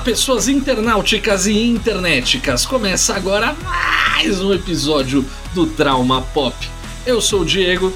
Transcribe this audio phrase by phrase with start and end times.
[0.00, 2.64] pessoas internauticas e internéticas.
[2.64, 5.24] Começa agora mais um episódio
[5.54, 6.56] do Trauma Pop.
[7.06, 7.92] Eu sou o Diego.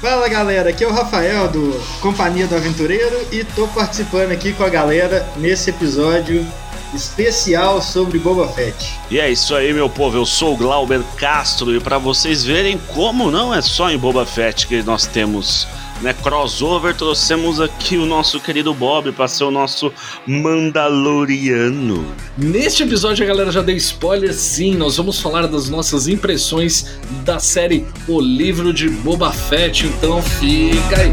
[0.00, 4.62] Fala galera, aqui é o Rafael do Companhia do Aventureiro e tô participando aqui com
[4.62, 6.46] a galera nesse episódio
[6.94, 8.98] especial sobre Boba Fett.
[9.10, 10.16] E é isso aí, meu povo.
[10.16, 14.24] Eu sou o Glauber Castro e para vocês verem como não é só em Boba
[14.24, 15.66] Fett que nós temos
[16.00, 19.92] né, crossover, trouxemos aqui o nosso querido Bob para ser o nosso
[20.26, 22.06] Mandaloriano.
[22.36, 27.38] Neste episódio a galera já deu spoiler, sim, nós vamos falar das nossas impressões da
[27.38, 31.12] série O Livro de Boba Fett, então fica aí.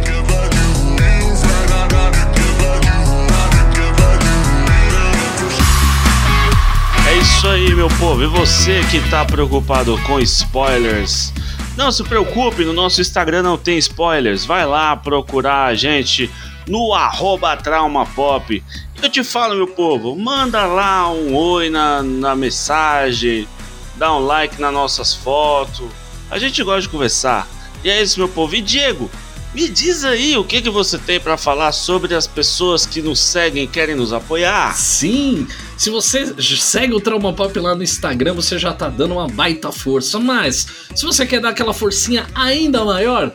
[7.07, 8.23] É isso aí, meu povo.
[8.23, 11.31] E você que tá preocupado com spoilers?
[11.75, 14.45] Não se preocupe, no nosso Instagram não tem spoilers.
[14.45, 16.31] Vai lá procurar a gente
[16.67, 18.63] no arroba traumapop.
[19.01, 23.47] Eu te falo, meu povo, manda lá um oi na, na mensagem,
[23.95, 25.87] dá um like nas nossas fotos.
[26.31, 27.47] A gente gosta de conversar.
[27.83, 28.55] E é isso, meu povo.
[28.55, 29.11] E Diego,
[29.53, 33.19] me diz aí o que, que você tem para falar sobre as pessoas que nos
[33.19, 34.75] seguem e querem nos apoiar.
[34.75, 39.27] Sim, se você segue o Trauma Pop lá no Instagram, você já tá dando uma
[39.27, 40.19] baita força.
[40.19, 43.31] Mas, se você quer dar aquela forcinha ainda maior.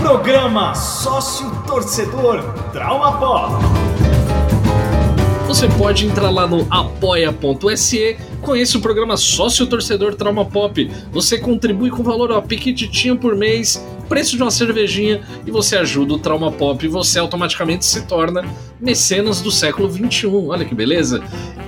[0.00, 2.42] Programa Sócio Torcedor
[2.72, 3.64] Trauma Pop.
[5.46, 10.90] Você pode entrar lá no apoia.se Conheça o programa Sócio Torcedor Trauma Pop.
[11.10, 16.14] Você contribui com valor a piquititinho por mês, preço de uma cervejinha e você ajuda
[16.14, 18.44] o Trauma Pop e você automaticamente se torna
[18.80, 20.48] mecenas do século 21.
[20.48, 21.22] Olha que beleza!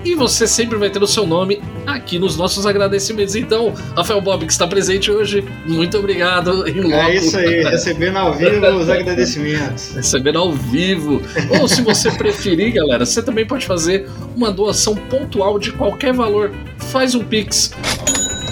[0.04, 3.34] E você sempre vai ter o seu nome aqui nos nossos agradecimentos.
[3.34, 6.66] Então, Rafael Bob, que está presente hoje, muito obrigado.
[6.66, 9.94] É isso aí, recebendo ao vivo os agradecimentos.
[9.96, 11.20] Recebendo ao vivo.
[11.60, 16.52] Ou se você preferir, galera, você também pode fazer uma doação pontual de qualquer valor
[16.78, 17.72] faz um pix.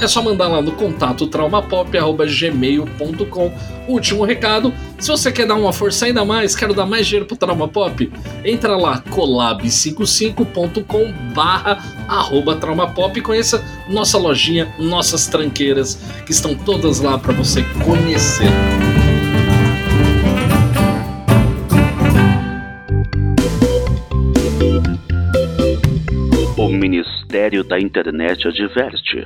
[0.00, 3.52] É só mandar lá no contato traumapop.gmail.com.
[3.88, 7.36] Último recado, se você quer dar uma força ainda mais, quero dar mais dinheiro pro
[7.36, 8.12] Trauma Pop,
[8.44, 11.78] entra lá colab55.com barra
[12.60, 18.46] traumapop e conheça nossa lojinha, nossas tranqueiras, que estão todas lá para você conhecer.
[27.36, 29.22] Ministério da Internet adverte: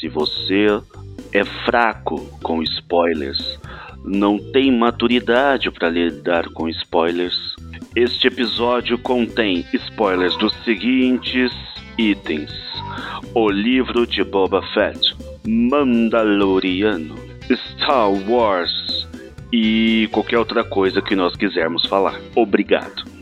[0.00, 0.66] se você
[1.32, 3.56] é fraco com spoilers,
[4.04, 7.54] não tem maturidade para lidar com spoilers,
[7.94, 11.52] este episódio contém spoilers dos seguintes
[11.96, 12.50] itens:
[13.32, 15.14] O livro de Boba Fett,
[15.46, 17.14] Mandaloriano,
[17.44, 19.06] Star Wars
[19.52, 22.20] e qualquer outra coisa que nós quisermos falar.
[22.34, 23.19] Obrigado.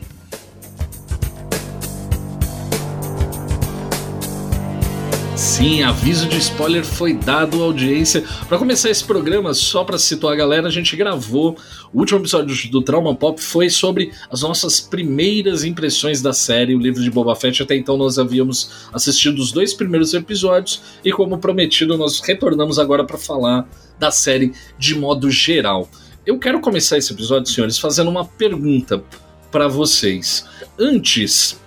[5.39, 8.25] Sim, aviso de spoiler foi dado à audiência.
[8.49, 11.57] Para começar esse programa, só para situar a galera, a gente gravou
[11.93, 16.77] o último episódio do Trauma Pop foi sobre as nossas primeiras impressões da série, o
[16.77, 17.63] livro de Boba Fett.
[17.63, 23.05] Até então nós havíamos assistido os dois primeiros episódios e como prometido, nós retornamos agora
[23.05, 23.65] para falar
[23.97, 25.89] da série de modo geral.
[26.25, 29.01] Eu quero começar esse episódio, senhores, fazendo uma pergunta
[29.49, 30.45] para vocês.
[30.77, 31.57] Antes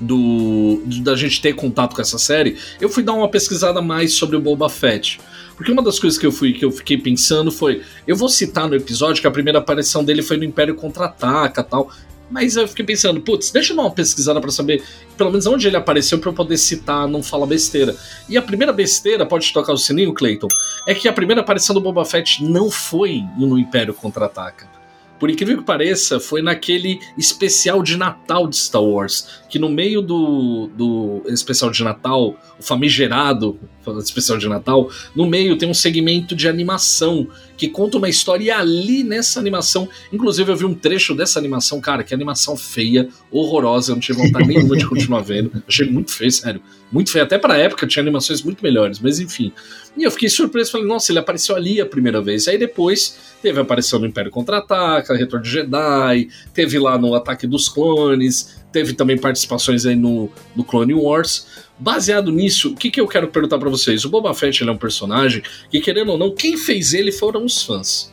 [0.00, 4.36] do, da gente ter contato com essa série, eu fui dar uma pesquisada mais sobre
[4.36, 5.20] o Boba Fett.
[5.56, 8.68] Porque uma das coisas que eu fui que eu fiquei pensando foi, eu vou citar
[8.68, 11.90] no episódio que a primeira aparição dele foi no Império Contra-Ataca, tal.
[12.30, 14.82] Mas eu fiquei pensando, putz, deixa eu dar uma pesquisada para saber
[15.16, 17.96] pelo menos onde ele apareceu para eu poder citar, não falar besteira.
[18.28, 20.48] E a primeira besteira, pode tocar o sininho, Clayton,
[20.86, 24.76] é que a primeira aparição do Boba Fett não foi no Império Contra-Ataca
[25.18, 29.42] por incrível que pareça, foi naquele especial de Natal de Star Wars.
[29.48, 33.58] Que no meio do, do especial de Natal, o famigerado
[33.98, 38.50] especial de Natal, no meio tem um segmento de animação que conta uma história e
[38.50, 43.92] ali nessa animação, inclusive eu vi um trecho dessa animação, cara, que animação feia, horrorosa,
[43.92, 45.50] eu não tive vontade nenhuma de continuar vendo.
[45.66, 46.60] Achei muito feio, sério.
[46.92, 47.24] Muito feio.
[47.24, 49.52] Até pra época tinha animações muito melhores, mas enfim.
[49.96, 52.46] E eu fiquei surpreso, falei, nossa, ele apareceu ali a primeira vez.
[52.46, 57.46] Aí depois teve a aparição no Império Contra-Ataca, Retorno de Jedi, teve lá no Ataque
[57.46, 61.46] dos Clones, teve também participações aí no, no Clone Wars.
[61.78, 64.04] Baseado nisso, o que, que eu quero perguntar para vocês?
[64.04, 67.62] O Boba Fett é um personagem que, querendo ou não, quem fez ele foram os
[67.62, 68.12] fãs.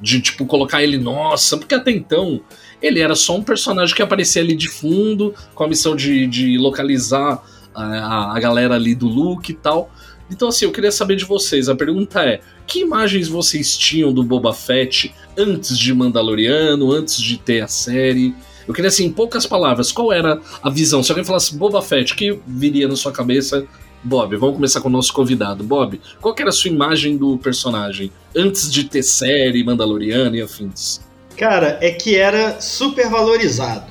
[0.00, 2.40] De, tipo, colocar ele, nossa, porque até então
[2.82, 6.58] ele era só um personagem que aparecia ali de fundo, com a missão de, de
[6.58, 7.40] localizar
[7.72, 9.92] a, a, galera ali do Luke e tal.
[10.28, 11.68] Então, assim, eu queria saber de vocês.
[11.68, 17.36] A pergunta é: que imagens vocês tinham do Boba Fett antes de Mandaloriano, antes de
[17.36, 18.34] ter a série?
[18.70, 21.02] Eu queria, assim, em poucas palavras, qual era a visão?
[21.02, 23.66] Se alguém falasse Boba Fett, que viria na sua cabeça?
[24.00, 25.64] Bob, vamos começar com o nosso convidado.
[25.64, 31.00] Bob, qual era a sua imagem do personagem antes de ter série, Mandaloriano e afins?
[31.36, 33.90] Cara, é que era super valorizado.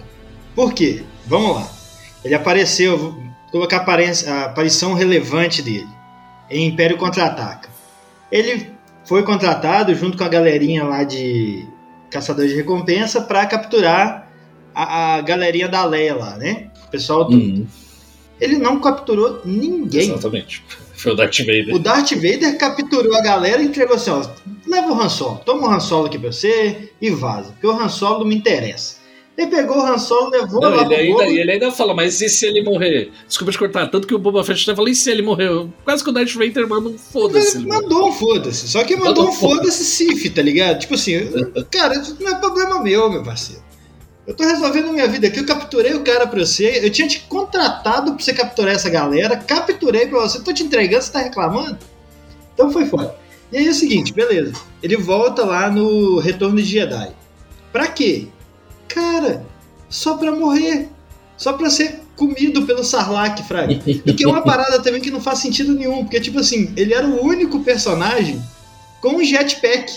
[0.56, 1.04] Por quê?
[1.28, 1.70] Vamos lá.
[2.24, 3.22] Ele apareceu,
[3.52, 5.90] colocar a aparição relevante dele
[6.50, 7.68] em Império Contra-Ataca.
[8.32, 8.72] Ele
[9.04, 11.68] foi contratado junto com a galerinha lá de
[12.10, 14.29] Caçadores de Recompensa para capturar
[14.84, 16.70] a, a, galerinha da Leia lá, né?
[16.88, 17.36] O pessoal do.
[17.36, 17.68] Uhum.
[18.40, 20.10] Ele não capturou ninguém.
[20.10, 20.64] Exatamente.
[20.96, 21.74] Foi o Darth Vader.
[21.74, 24.22] O Darth Vader capturou a galera e entregou assim: ó,
[24.68, 27.72] leva o Han Solo, toma o Han Solo aqui pra você e vaza, porque o
[27.72, 29.00] Han Solo não me interessa.
[29.38, 32.28] Ele pegou o Han Solo, levou não, lá ele ainda, ele ainda fala, mas e
[32.28, 33.10] se ele morrer?
[33.26, 35.50] Desculpa te cortar, tanto que o Boba Fett até falou, e se ele morrer?
[35.86, 37.58] Quase que o Darth Vader manda um foda-se.
[37.58, 40.80] Ele mandou um foda-se, só que mandou, mandou um foda-se Sif, tá ligado?
[40.80, 41.14] Tipo assim,
[41.72, 43.69] cara, isso não é problema meu, meu parceiro.
[44.30, 47.22] Eu tô resolvendo minha vida aqui, eu capturei o cara pra você, eu tinha te
[47.22, 51.80] contratado pra você capturar essa galera, capturei pra você, tô te entregando, você tá reclamando?
[52.54, 53.16] Então foi foda.
[53.52, 54.54] E aí é o seguinte, beleza.
[54.84, 57.12] Ele volta lá no Retorno de Jedi.
[57.72, 58.28] Pra quê?
[58.88, 59.44] Cara,
[59.90, 60.90] só pra morrer.
[61.36, 63.82] Só pra ser comido pelo Sarlacc, Fraga.
[63.84, 66.94] E que é uma parada também que não faz sentido nenhum, porque, tipo assim, ele
[66.94, 68.40] era o único personagem
[69.02, 69.92] com um jetpack.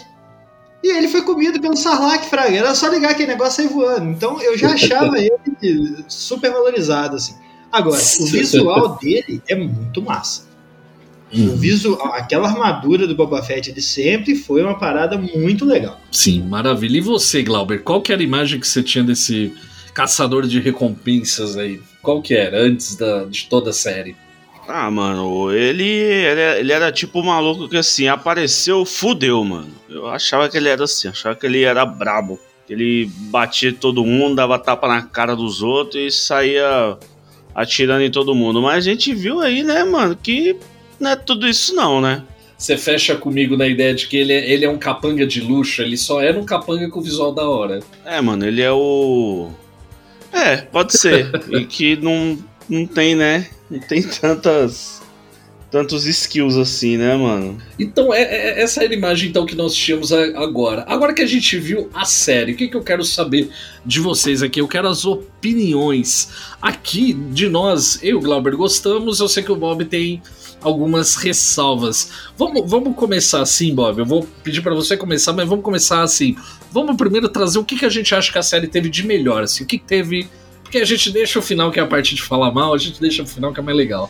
[0.82, 2.56] E ele foi comido pelo Sarlacc, Fraga.
[2.56, 4.10] Era só ligar aquele negócio sair voando.
[4.10, 7.34] Então eu já achava ele super valorizado, assim.
[7.70, 10.50] Agora, o visual dele é muito massa.
[11.32, 11.54] Uhum.
[11.54, 15.98] O visual, aquela armadura do Boba Fett de sempre foi uma parada muito legal.
[16.10, 16.98] Sim, maravilha.
[16.98, 19.54] E você, Glauber, qual que era a imagem que você tinha desse
[19.94, 21.80] caçador de recompensas aí?
[22.02, 24.14] Qual que era antes da, de toda a série?
[24.74, 29.68] Ah, mano, ele, ele, ele era tipo um maluco que assim, apareceu, fudeu, mano.
[29.86, 32.40] Eu achava que ele era assim, achava que ele era brabo.
[32.70, 36.96] Ele batia todo mundo, dava tapa na cara dos outros e saía
[37.54, 38.62] atirando em todo mundo.
[38.62, 40.56] Mas a gente viu aí, né, mano, que
[40.98, 42.22] não é tudo isso não, né?
[42.56, 45.82] Você fecha comigo na ideia de que ele é, ele é um capanga de luxo,
[45.82, 47.80] ele só era um capanga com visual da hora.
[48.06, 49.50] É, mano, ele é o.
[50.32, 51.30] É, pode ser.
[51.50, 52.38] e que não,
[52.70, 53.48] não tem, né?
[53.72, 55.00] Não tem tantas
[55.70, 57.56] tantos skills assim, né, mano?
[57.78, 60.84] Então, é, é, essa era a imagem então que nós tínhamos agora.
[60.86, 63.48] Agora que a gente viu a série, o que, que eu quero saber
[63.84, 64.60] de vocês aqui?
[64.60, 66.28] Eu quero as opiniões.
[66.60, 70.20] Aqui, de nós, eu e o Glauber gostamos, eu sei que o Bob tem
[70.60, 72.10] algumas ressalvas.
[72.36, 73.98] Vamos, vamos começar assim, Bob.
[73.98, 76.36] Eu vou pedir para você começar, mas vamos começar assim.
[76.70, 79.42] Vamos primeiro trazer o que, que a gente acha que a série teve de melhor,
[79.42, 80.28] assim, o que, que teve.
[80.72, 82.98] Porque a gente deixa o final, que é a parte de falar mal, a gente
[82.98, 84.08] deixa o final que é mais legal.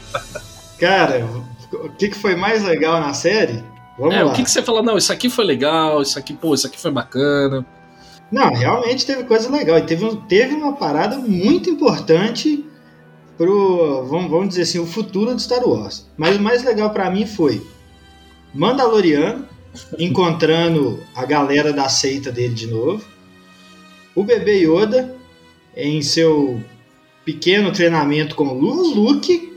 [0.78, 1.26] Cara,
[1.72, 3.64] o que, que foi mais legal na série?
[3.98, 4.30] Vamos é, lá.
[4.30, 6.78] O que, que você fala, não, isso aqui foi legal, isso aqui, pô, isso aqui
[6.78, 7.66] foi bacana.
[8.30, 9.76] Não, realmente teve coisa legal.
[9.76, 12.64] E teve, teve uma parada muito importante
[13.36, 16.08] pro, vamos, vamos dizer assim, o futuro de Star Wars.
[16.16, 17.60] Mas o mais legal para mim foi
[18.54, 19.48] Mandaloriano
[19.98, 23.04] encontrando a galera da seita dele de novo.
[24.14, 25.21] O bebê Yoda
[25.76, 26.60] em seu
[27.24, 29.52] pequeno treinamento com o Luke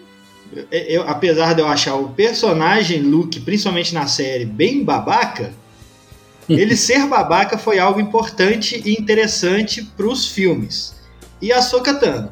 [0.72, 5.54] eu, apesar de eu achar o personagem Luke, principalmente na série, bem babaca,
[6.48, 10.96] ele ser babaca foi algo importante e interessante para os filmes.
[11.42, 12.32] E a Sokatano.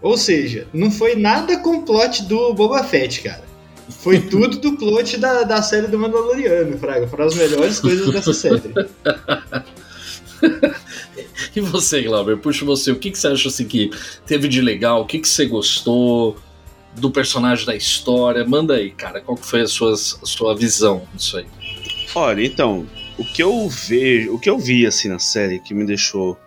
[0.00, 3.44] Ou seja, não foi nada com o plot do Boba Fett, cara.
[3.88, 7.08] Foi tudo do plot da, da série do Mandaloriano, Fraga.
[7.08, 8.72] Foram as melhores coisas dessa série.
[11.56, 12.36] e você, Glauber?
[12.36, 13.90] Puxa você, o que, que você acha assim que
[14.26, 15.02] teve de legal?
[15.02, 16.36] O que, que você gostou?
[16.96, 18.44] do personagem da história.
[18.44, 21.46] Manda aí, cara, qual foi a sua, a sua visão disso aí?
[22.14, 22.86] Olha, então,
[23.18, 26.38] o que eu vejo, o que eu vi assim na série que me deixou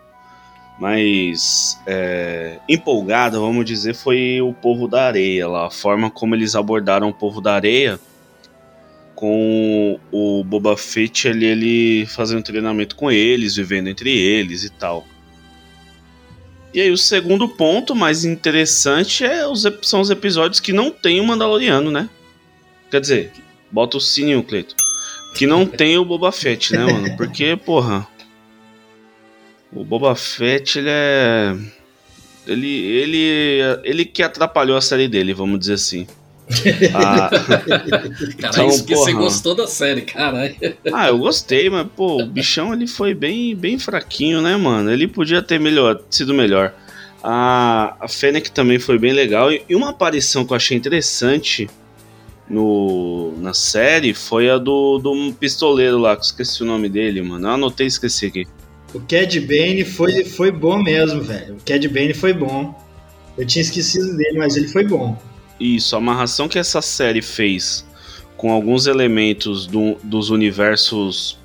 [0.78, 6.54] mais é, empolgado, vamos dizer, foi o povo da areia lá, a forma como eles
[6.56, 7.98] abordaram o povo da areia
[9.14, 15.06] com o Boba Fett ali, ele fazendo treinamento com eles, vivendo entre eles e tal.
[16.72, 21.20] E aí o segundo ponto mais interessante é os, são os episódios que não tem
[21.20, 22.10] o Mandaloriano, né?
[22.90, 23.32] Quer dizer,
[23.70, 24.74] bota o sininho, Cleito.
[25.36, 27.16] Que não tem o Boba Fett, né, mano?
[27.16, 28.06] Porque, porra.
[29.72, 31.56] O Boba Fett, ele é.
[32.46, 36.06] Ele, ele, ele que atrapalhou a série dele, vamos dizer assim.
[36.94, 37.30] Ah,
[38.38, 40.54] então, isso que você gostou da série, caralho.
[40.92, 44.90] Ah, eu gostei, mas, pô, o bichão ele foi bem, bem fraquinho, né, mano?
[44.90, 46.74] Ele podia ter melhor, sido melhor.
[47.22, 49.50] A, a Fennec também foi bem legal.
[49.50, 51.68] E uma aparição que eu achei interessante
[52.48, 57.46] no, na série foi a do, do pistoleiro lá, que esqueci o nome dele, mano.
[57.48, 58.46] Eu anotei e esqueci aqui.
[58.92, 61.54] O Cad Bane foi, foi bom mesmo, velho.
[61.54, 62.78] O Cad Bane foi bom.
[63.36, 65.18] Eu tinha esquecido dele, mas ele foi bom.
[65.58, 67.84] Isso, a amarração que essa série fez
[68.36, 71.38] com alguns elementos do, dos universos,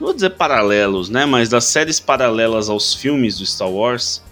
[0.00, 1.26] não vou dizer paralelos, né?
[1.26, 4.22] Mas das séries paralelas aos filmes do Star Wars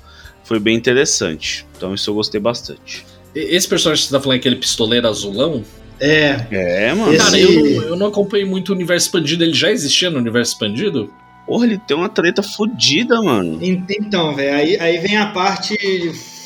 [0.44, 1.66] foi bem interessante.
[1.76, 3.04] Então isso eu gostei bastante.
[3.34, 5.62] Esse personagem que você tá falando é aquele pistoleiro azulão?
[6.00, 6.46] É.
[6.50, 7.16] É, mano.
[7.16, 9.44] Cara, eu, não- eu não acompanhei muito o universo expandido.
[9.44, 11.12] Ele já existia no universo expandido?
[11.46, 13.58] Porra, ele tem uma treta fodida, mano.
[13.62, 15.76] En- Então, velho, aí, aí vem a parte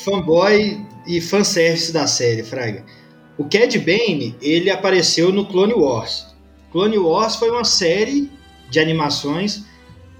[0.03, 2.83] fanboy e fanservice da série, Fraga.
[3.37, 6.25] O Cad Bane, ele apareceu no Clone Wars.
[6.71, 8.29] Clone Wars foi uma série
[8.69, 9.63] de animações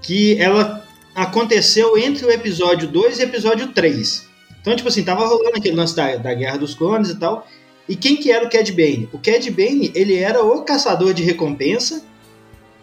[0.02, 4.26] que ela aconteceu entre o episódio 2 e o episódio 3.
[4.60, 7.46] Então, tipo assim, tava rolando aquele lance da, da Guerra dos Clones e tal.
[7.88, 9.08] E quem que era o Cad Bane?
[9.12, 12.04] O Cad Bane, ele era o caçador de recompensa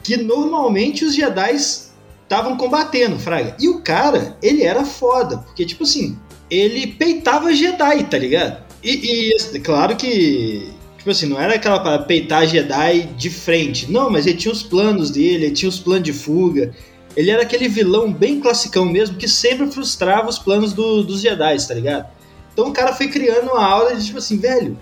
[0.01, 3.55] que normalmente os Jedi estavam combatendo, Fraga.
[3.59, 6.17] E o cara, ele era foda, porque, tipo assim,
[6.53, 8.63] ele peitava Jedi, tá ligado?
[8.83, 14.09] E, e, claro que, tipo assim, não era aquela para peitar Jedi de frente, não,
[14.09, 16.73] mas ele tinha os planos dele, ele tinha os planos de fuga.
[17.15, 21.67] Ele era aquele vilão bem classicão mesmo, que sempre frustrava os planos do- dos Jedi,
[21.67, 22.07] tá ligado?
[22.51, 24.77] Então o cara foi criando uma aula de tipo assim, velho,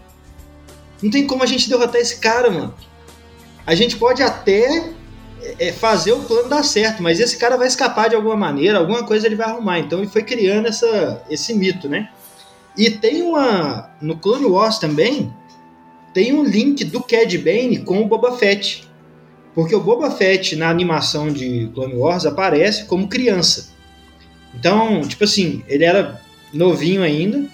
[1.01, 2.74] não tem como a gente derrotar esse cara, mano.
[3.66, 4.92] A gente pode até
[5.60, 9.04] é, fazer o plano dar certo, mas esse cara vai escapar de alguma maneira, alguma
[9.04, 9.80] coisa ele vai arrumar.
[9.80, 12.10] Então ele foi criando essa, esse mito, né?
[12.78, 13.90] E tem uma.
[14.02, 15.34] No Clone Wars também,
[16.14, 18.88] tem um link do Cad Bane com o Boba Fett.
[19.54, 23.72] Porque o Boba Fett na animação de Clone Wars aparece como criança.
[24.54, 26.22] Então, tipo assim, ele era
[26.54, 27.46] novinho ainda,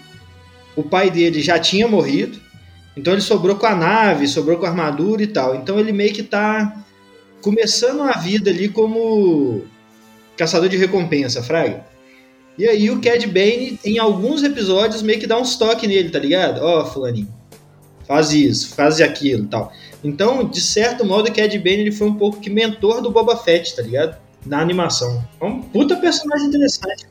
[0.76, 2.40] o pai dele já tinha morrido,
[2.96, 5.56] então ele sobrou com a nave, sobrou com a armadura e tal.
[5.56, 6.86] Então ele meio que tá
[7.42, 9.64] começando a vida ali como
[10.36, 11.86] caçador de recompensa, Fraga.
[12.58, 16.18] E aí o Cad Bane, em alguns episódios, meio que dá uns toques nele, tá
[16.18, 16.60] ligado?
[16.62, 17.32] Ó, fulaninho,
[18.08, 19.72] faz isso, faz aquilo tal.
[20.04, 23.38] Então, de certo modo, o Cad Bane ele foi um pouco que mentor do Boba
[23.38, 24.18] Fett, tá ligado?
[24.46, 25.24] Na animação.
[25.40, 27.06] É um puta personagem interessante.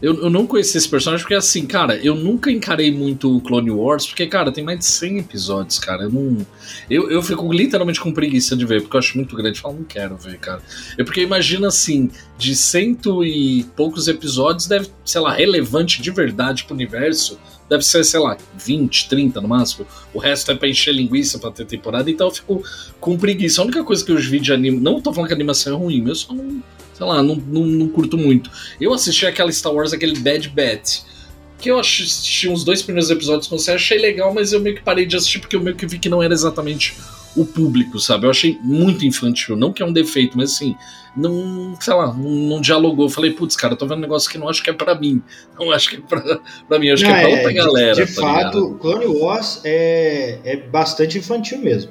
[0.00, 3.70] Eu, eu não conheci esse personagem porque, assim, cara, eu nunca encarei muito o Clone
[3.70, 6.04] Wars, porque, cara, tem mais de 100 episódios, cara.
[6.04, 6.46] Eu não.
[6.88, 9.58] Eu, eu fico literalmente com preguiça de ver, porque eu acho muito grande.
[9.58, 10.62] Eu falo, não quero ver, cara.
[10.98, 16.64] É porque imagina assim, de cento e poucos episódios, deve, sei lá, relevante de verdade
[16.64, 17.38] pro universo.
[17.68, 19.86] Deve ser, sei lá, 20, 30 no máximo.
[20.12, 22.62] O resto é pra encher linguiça pra ter temporada, então eu fico
[23.00, 23.62] com preguiça.
[23.62, 24.78] A única coisa que eu vi de anime.
[24.78, 26.62] Não tô falando que a animação é ruim, eu só não.
[26.94, 28.50] Sei lá, não, não, não curto muito.
[28.80, 31.00] Eu assisti aquela Star Wars, aquele Bad Batch.
[31.58, 34.82] Que eu assisti uns dois primeiros episódios com você, achei legal, mas eu meio que
[34.82, 36.94] parei de assistir porque eu meio que vi que não era exatamente
[37.36, 38.26] o público, sabe?
[38.26, 39.56] Eu achei muito infantil.
[39.56, 40.76] Não que é um defeito, mas assim,
[41.16, 43.06] não, sei lá, não, não dialogou.
[43.06, 44.94] Eu falei, putz, cara, eu tô vendo um negócio que não acho que é pra
[44.94, 45.22] mim.
[45.58, 46.20] Não acho que é pra,
[46.68, 47.94] pra mim, acho Não, que é pra é, outra de- galera.
[48.06, 48.78] De tá fato, ligado?
[48.78, 51.90] Clone Wars é, é bastante infantil mesmo.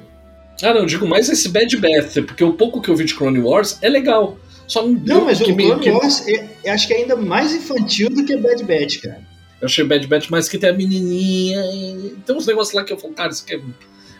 [0.62, 3.14] Ah, não, eu digo mais esse Bad Batch, porque o pouco que eu vi de
[3.14, 4.38] Clone Wars é legal.
[4.66, 6.98] Só não, Não, mas que o me- Clone que- Wars é, é- acho que é
[6.98, 9.20] ainda mais infantil do que Bad Batch, cara.
[9.60, 11.60] Eu achei Bad Batch mais que tem a menininha.
[11.72, 13.60] e Tem uns negócios lá que eu falo, cara, isso aqui é.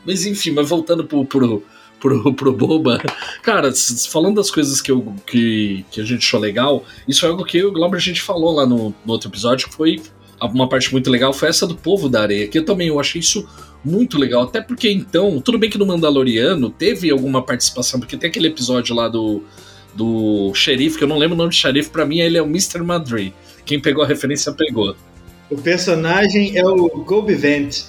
[0.07, 1.63] Mas enfim, mas voltando pro, pro,
[1.99, 2.99] pro, pro Boba.
[3.43, 3.73] Cara,
[4.11, 7.63] falando das coisas que, eu, que, que a gente achou legal, isso é algo que
[7.65, 10.01] o Glauber a gente falou lá no, no outro episódio, que foi
[10.43, 13.19] uma parte muito legal, foi essa do povo da areia, que eu também eu achei
[13.21, 13.49] isso
[13.83, 14.43] muito legal.
[14.43, 18.95] Até porque então, tudo bem que no Mandaloriano teve alguma participação, porque tem aquele episódio
[18.95, 19.43] lá do.
[19.95, 22.47] Do xerife, que eu não lembro o nome do xerife, pra mim ele é o
[22.47, 22.83] Mr.
[22.83, 23.33] Madrid.
[23.65, 24.97] Quem pegou a referência pegou.
[25.51, 27.85] O personagem é o Gobi Vent.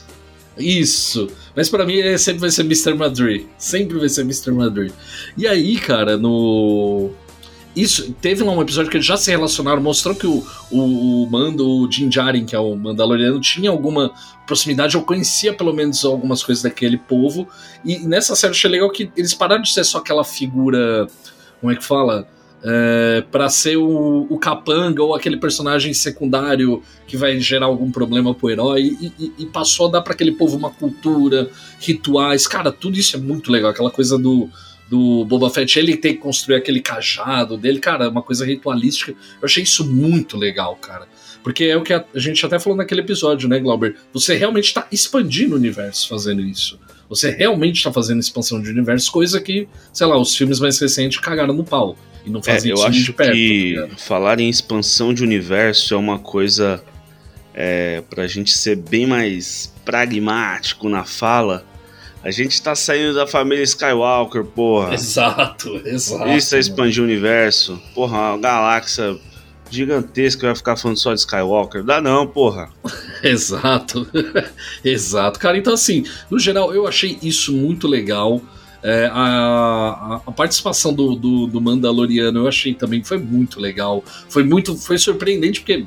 [0.57, 1.27] Isso.
[1.55, 2.93] Mas pra mim ele sempre vai ser Mr.
[2.93, 3.45] Madrid.
[3.57, 4.51] Sempre vai ser Mr.
[4.51, 4.91] Madrid.
[5.37, 7.11] E aí, cara, no.
[7.75, 11.29] Isso, teve lá um episódio que eles já se relacionaram, mostrou que o, o, o
[11.29, 14.13] Mando, o Din Djarin, que é o Mandaloriano, tinha alguma
[14.47, 17.45] proximidade, eu conhecia pelo menos algumas coisas daquele povo.
[17.83, 21.07] E nessa série eu achei legal que eles pararam de ser só aquela figura.
[21.65, 22.27] Como é que fala?
[22.63, 28.35] É, para ser o, o capanga ou aquele personagem secundário que vai gerar algum problema
[28.35, 28.95] pro herói.
[29.01, 33.15] E, e- e passou a dar para aquele povo uma cultura, rituais, cara, tudo isso
[33.15, 34.47] é muito legal, aquela coisa do,
[34.89, 39.11] do Boba Fett, ele tem que construir aquele cajado dele, cara, é uma coisa ritualística,
[39.11, 41.07] eu achei isso muito legal, cara.
[41.43, 43.95] Porque é o que a, a gente até falou naquele episódio, né, Glauber?
[44.13, 46.79] Você realmente está expandindo o universo fazendo isso.
[47.07, 51.19] Você realmente está fazendo expansão de universo, coisa que, sei lá, os filmes mais recentes
[51.19, 51.95] cagaram no pau.
[52.25, 53.29] E não É, fazem eu isso acho de perto.
[53.29, 53.97] tá que ligado?
[53.99, 56.83] falar em expansão de universo é uma coisa
[57.53, 61.63] é, pra gente ser bem mais pragmático na fala.
[62.25, 64.95] A gente tá saindo da família Skywalker, porra.
[64.95, 66.27] Exato, exato.
[66.31, 67.79] Isso é expandir o universo.
[67.93, 69.15] Porra, uma galáxia
[69.69, 71.83] gigantesca vai ficar falando só de Skywalker.
[71.83, 72.71] Dá não, porra.
[73.21, 74.07] Exato.
[74.83, 75.39] Exato.
[75.39, 78.41] Cara, então assim, no geral, eu achei isso muito legal.
[78.81, 84.03] É, a, a, participação do, do, do, Mandaloriano eu achei também que foi muito legal.
[84.29, 84.75] Foi muito.
[84.75, 85.85] Foi surpreendente, porque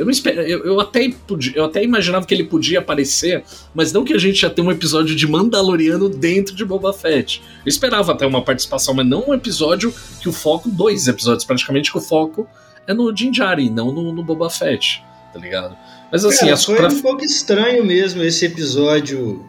[0.00, 0.40] eu não espero.
[0.40, 1.12] Eu, eu, até
[1.54, 4.70] eu até imaginava que ele podia aparecer, mas não que a gente ia ter um
[4.70, 7.42] episódio de Mandaloriano dentro de Boba Fett.
[7.64, 10.70] Eu esperava até uma participação, mas não um episódio que o foco.
[10.70, 12.48] Dois episódios praticamente que o foco
[12.86, 15.04] é no Jinjari, não no, no Boba Fett,
[15.34, 15.76] tá ligado?
[16.10, 16.88] Mas assim, é, foi pra...
[16.88, 19.44] um pouco estranho mesmo esse episódio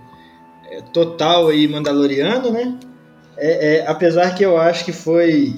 [0.69, 2.77] é, total aí Mandaloriano, né?
[3.37, 5.55] É, é, apesar que eu acho que foi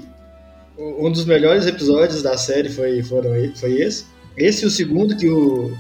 [0.78, 4.13] um dos melhores episódios da série foi, foram, foi esse.
[4.38, 5.76] Esse e o segundo, que o,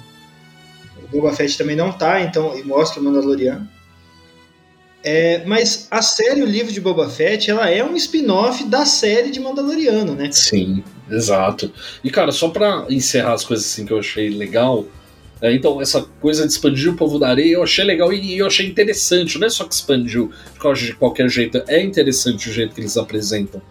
[1.04, 3.68] o Boba Fett também não tá, então e mostra o Mandaloriano.
[5.04, 9.32] É, mas a série, o livro de Boba Fett, ela é um spin-off da série
[9.32, 10.32] de Mandaloriano, né?
[10.32, 10.82] Sim,
[11.12, 11.72] exato.
[12.02, 14.86] E cara, só pra encerrar as coisas assim que eu achei legal,
[15.42, 18.48] é, então essa coisa de expandir o povo da areia eu achei legal e eu
[18.48, 19.38] achei interessante.
[19.38, 20.32] Não é só que expandiu
[20.78, 23.62] de qualquer jeito, é interessante o jeito que eles apresentam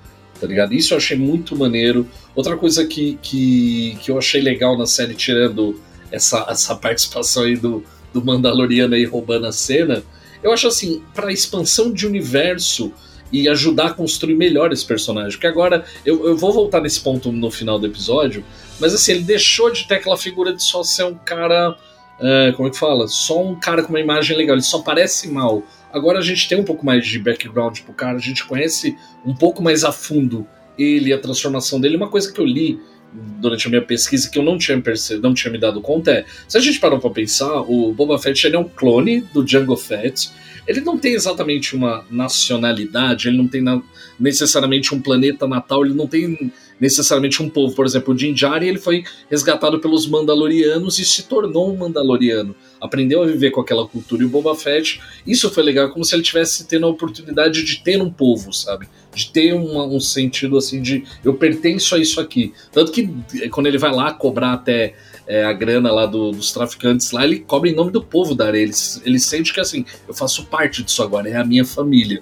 [0.42, 0.74] tá ligado?
[0.74, 2.04] Isso eu achei muito maneiro.
[2.34, 5.80] Outra coisa que, que, que eu achei legal na série, tirando
[6.10, 10.02] essa, essa participação aí do, do Mandaloriano aí roubando a cena,
[10.42, 12.92] eu acho assim, pra expansão de universo
[13.30, 15.30] e ajudar a construir melhor esse personagem.
[15.30, 18.44] Porque agora, eu, eu vou voltar nesse ponto no final do episódio,
[18.80, 21.76] mas assim, ele deixou de ter aquela figura de só ser um cara.
[22.20, 23.06] É, como é que fala?
[23.06, 25.62] Só um cara com uma imagem legal, ele só parece mal.
[25.92, 29.34] Agora a gente tem um pouco mais de background pro cara, a gente conhece um
[29.34, 30.46] pouco mais a fundo
[30.78, 31.96] ele, a transformação dele.
[31.96, 32.80] Uma coisa que eu li
[33.12, 36.24] durante a minha pesquisa que eu não tinha percebido, não tinha me dado conta é,
[36.48, 39.76] se a gente parar para pensar, o Boba Fett ele é um clone do Jango
[39.76, 40.30] Fett.
[40.66, 43.82] Ele não tem exatamente uma nacionalidade, ele não tem na,
[44.18, 46.52] necessariamente um planeta natal, ele não tem
[46.82, 47.76] necessariamente um povo.
[47.76, 52.56] Por exemplo, o Din Djarin, ele foi resgatado pelos Mandalorianos e se tornou um Mandaloriano.
[52.80, 54.24] Aprendeu a viver com aquela cultura.
[54.24, 57.84] E o Boba Fett, isso foi legal, como se ele tivesse tendo a oportunidade de
[57.84, 58.88] ter um povo, sabe?
[59.14, 62.52] De ter um sentido assim de eu pertenço a isso aqui.
[62.72, 63.08] Tanto que
[63.40, 67.24] eh, quando ele vai lá cobrar até é, a grana lá do, dos traficantes lá,
[67.24, 68.64] ele cobra em nome do povo da areia.
[68.64, 72.20] Ele, ele sente que assim, eu faço parte disso agora, é a minha família.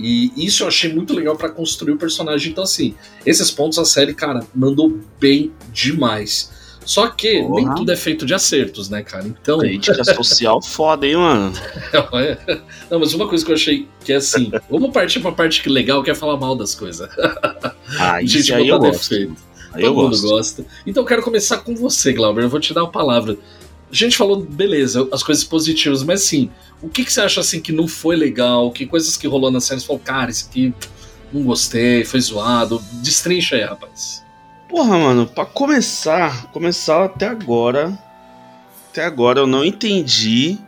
[0.00, 2.50] E isso eu achei muito legal para construir o personagem.
[2.52, 2.94] Então, assim,
[3.26, 6.50] esses pontos a série, cara, mandou bem demais.
[6.84, 7.54] Só que Porra.
[7.54, 9.26] nem tudo é feito de acertos, né, cara?
[9.26, 9.58] Então.
[9.58, 11.52] Crítica social foda, hein, mano?
[12.90, 15.68] Não, mas uma coisa que eu achei que é assim: vamos partir pra parte que
[15.68, 17.08] legal, que é falar mal das coisas.
[17.98, 19.14] Ah, isso Gente, aí eu gosto.
[19.14, 20.28] Aí Todo eu mundo gosto.
[20.28, 20.66] gosta.
[20.86, 22.42] Então eu quero começar com você, Glauber.
[22.42, 23.36] Eu vou te dar a palavra.
[23.92, 26.50] A gente falou, beleza, as coisas positivas, mas assim,
[26.82, 28.70] o que, que você acha assim que não foi legal?
[28.70, 30.74] Que coisas que rolou na série você falou, cara, isso aqui
[31.32, 32.82] não gostei, foi zoado.
[33.02, 34.24] Destrincha aí, rapaz.
[34.68, 37.98] Porra, mano, pra começar, começar até agora.
[38.90, 40.58] Até agora eu não entendi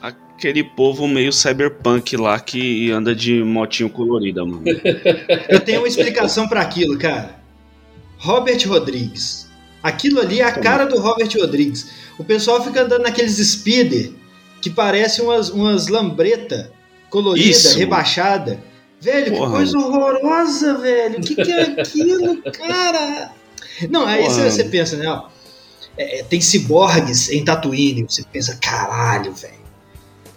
[0.00, 4.64] aquele povo meio cyberpunk lá que anda de motinho colorida, mano.
[5.48, 7.38] Eu tenho uma explicação para aquilo, cara.
[8.18, 9.48] Robert Rodrigues.
[9.82, 11.90] Aquilo ali é a cara do Robert Rodrigues.
[12.18, 14.12] O pessoal fica andando naqueles speeder
[14.66, 16.72] que parece umas, umas lambreta
[17.08, 17.78] colorida, Isso.
[17.78, 18.60] rebaixada.
[19.00, 19.46] Velho, Porra.
[19.46, 21.18] que coisa horrorosa, velho.
[21.18, 23.30] O que, que é aquilo, cara?
[23.88, 25.08] Não, aí você, você pensa, né?
[25.08, 25.28] Ó,
[25.96, 28.02] é, é, tem ciborgues em Tatooine.
[28.08, 29.54] Você pensa, caralho, velho.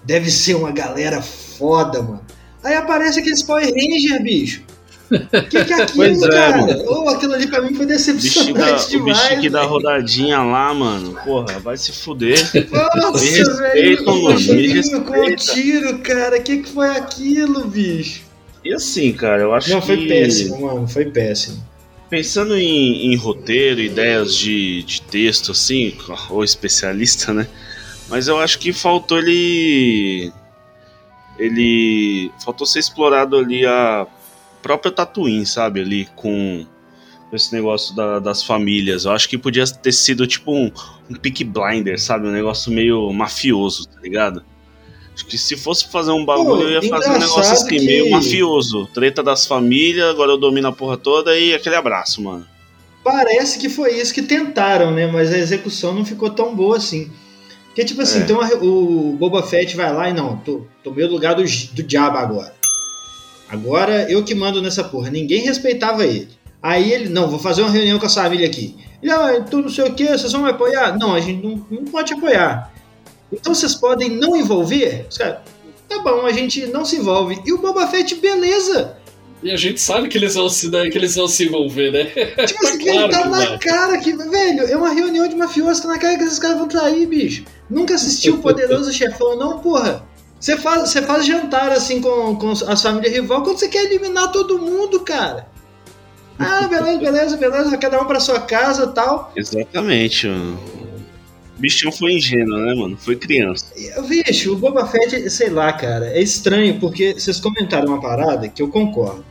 [0.03, 2.21] Deve ser uma galera foda, mano.
[2.63, 4.61] Aí aparece aqueles Power Ranger, bicho.
[5.11, 6.71] O que, que é aquilo, pois é, cara?
[6.71, 8.93] É, oh, aquilo ali pra mim foi decepcionante demais.
[8.93, 11.17] O bicho que dá rodadinha lá, mano.
[11.23, 12.39] Porra, vai se fuder.
[12.95, 14.05] Nossa, me velho.
[14.05, 16.37] Mano, me com o tiro, cara.
[16.37, 18.21] O que, que foi aquilo, bicho?
[18.63, 19.87] E assim, cara, eu acho Não, que...
[19.87, 20.87] foi péssimo, mano.
[20.87, 21.63] Foi péssimo.
[22.09, 25.95] Pensando em, em roteiro, ideias de, de texto, assim,
[26.29, 27.47] ou especialista, né?
[28.09, 30.31] Mas eu acho que faltou ele.
[31.37, 32.31] Ele.
[32.43, 34.07] Faltou ser explorado ali a
[34.61, 35.81] próprio Tatooine, sabe?
[35.81, 36.65] Ali com
[37.31, 39.05] esse negócio da, das famílias.
[39.05, 40.71] Eu acho que podia ter sido tipo um,
[41.09, 42.27] um Peak Blinder, sabe?
[42.27, 44.43] Um negócio meio mafioso, tá ligado?
[45.13, 47.85] Acho que se fosse fazer um bagulho, Pô, eu ia fazer um negócio assim, que...
[47.85, 48.87] meio mafioso.
[48.93, 52.47] Treta das famílias, agora eu domino a porra toda e aquele abraço, mano.
[53.03, 55.07] Parece que foi isso que tentaram, né?
[55.07, 57.11] Mas a execução não ficou tão boa assim.
[57.67, 58.21] Porque, tipo assim, é.
[58.23, 62.17] então o Boba Fett vai lá e não, tô, tomei o lugar do, do diabo
[62.17, 62.58] agora.
[63.49, 65.09] Agora eu que mando nessa porra.
[65.09, 66.29] Ninguém respeitava ele.
[66.61, 68.75] Aí ele, não, vou fazer uma reunião com a família aqui.
[69.01, 70.97] Ele, ah, tu não sei o que, vocês vão me apoiar?
[70.97, 72.71] Não, a gente não, não pode apoiar.
[73.31, 75.07] Então vocês podem não envolver?
[75.17, 75.41] Cara,
[75.87, 77.41] tá bom, a gente não se envolve.
[77.45, 78.97] E o Boba Fett, beleza.
[79.41, 82.05] E a gente sabe que eles vão se, que eles vão se envolver, né?
[82.45, 83.59] Tipo assim, tá claro ele tá na vai.
[83.59, 86.67] cara que, velho, é uma reunião de mafiosos, tá na cara que esses caras vão
[86.67, 87.45] trair, bicho.
[87.69, 90.05] Nunca assistiu o Poderoso Chefão, não, porra.
[90.39, 94.31] Você faz, você faz jantar assim com, com as famílias rival quando você quer eliminar
[94.31, 95.47] todo mundo, cara.
[96.37, 99.33] Ah, beleza, beleza, beleza, cada um pra sua casa e tal.
[99.35, 100.57] Exatamente, mano.
[101.57, 102.97] O bichão foi ingênuo, né, mano?
[102.97, 103.65] Foi criança.
[104.07, 108.61] Bicho, o Boba Fett, sei lá, cara, é estranho porque vocês comentaram uma parada que
[108.61, 109.25] eu concordo.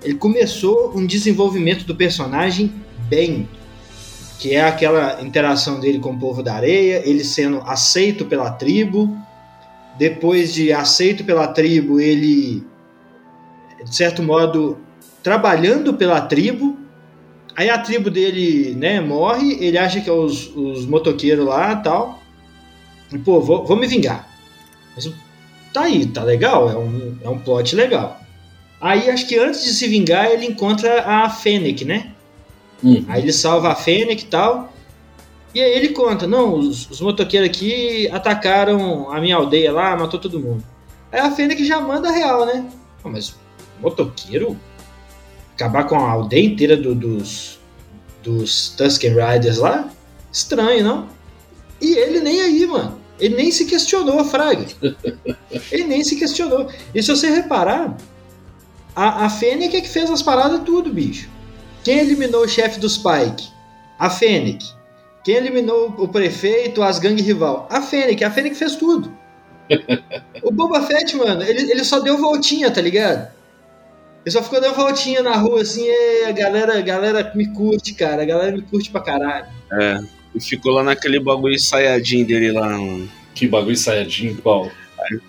[0.00, 2.72] Ele começou um desenvolvimento do personagem
[3.08, 3.48] bem,
[4.38, 9.18] que é aquela interação dele com o povo da areia, ele sendo aceito pela tribo,
[9.98, 12.64] depois de aceito pela tribo, ele,
[13.84, 14.78] de certo modo,
[15.22, 16.78] trabalhando pela tribo.
[17.56, 22.20] Aí a tribo dele, né, morre, ele acha que é os, os motoqueiros lá tal.
[23.12, 24.28] E, pô, vou, vou me vingar.
[24.94, 25.10] Mas
[25.72, 28.20] tá aí, tá legal, é um, é um plot legal.
[28.80, 32.12] Aí acho que antes de se vingar, ele encontra a Fennec, né?
[32.82, 33.04] Hum.
[33.08, 34.73] Aí ele salva a Fennec e tal.
[35.54, 40.18] E aí ele conta, não, os, os motoqueiros aqui atacaram a minha aldeia lá, matou
[40.18, 40.64] todo mundo.
[41.12, 42.68] Aí a Fênix já manda real, né?
[43.04, 43.36] mas
[43.80, 44.58] motoqueiro?
[45.54, 47.60] Acabar com a aldeia inteira do, dos,
[48.22, 49.88] dos Tusken Riders lá?
[50.32, 51.08] Estranho, não?
[51.80, 52.98] E ele nem aí, mano.
[53.20, 54.66] Ele nem se questionou, Fraga.
[55.70, 56.68] ele nem se questionou.
[56.92, 57.96] E se você reparar,
[58.96, 61.28] a, a Fênix é que fez as paradas tudo, bicho.
[61.84, 63.48] Quem eliminou o chefe dos Pike?
[63.98, 64.74] A Fênix.
[65.24, 67.66] Quem eliminou o prefeito, as gangues rival?
[67.70, 68.22] A Fênix.
[68.22, 69.10] A Fênix fez tudo.
[70.42, 73.32] o Boba Fett, mano, ele, ele só deu voltinha, tá ligado?
[74.24, 77.94] Ele só ficou dando voltinha na rua, assim, e a galera, a galera me curte,
[77.94, 78.22] cara.
[78.22, 79.46] A galera me curte pra caralho.
[79.72, 80.00] É,
[80.34, 82.68] e ficou lá naquele bagulho ensaiadinho dele lá.
[82.68, 83.08] Mano.
[83.34, 84.36] Que bagulho ensaiadinho?
[84.36, 84.70] Qual?
[84.98, 85.20] Aí,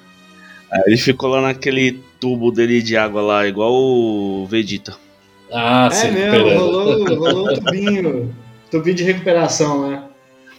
[0.72, 4.98] aí ele ficou lá naquele tubo dele de água lá, igual o Vegeta.
[5.52, 8.36] Ah, é mesmo, rolou, rolou um tubinho.
[8.80, 10.04] Tubinho de recuperação, né?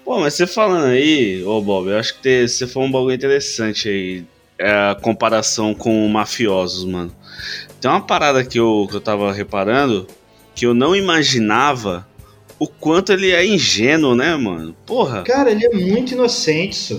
[0.05, 3.89] Pô, mas você falando aí, ô Bob, eu acho que você foi um bagulho interessante
[3.89, 4.25] aí.
[4.59, 7.13] É a comparação com mafiosos, mano.
[7.81, 10.07] Tem uma parada que eu, que eu tava reparando
[10.55, 12.09] que eu não imaginava
[12.59, 14.75] o quanto ele é ingênuo, né, mano?
[14.87, 15.23] Porra.
[15.23, 16.97] Cara, ele é muito inocente, só.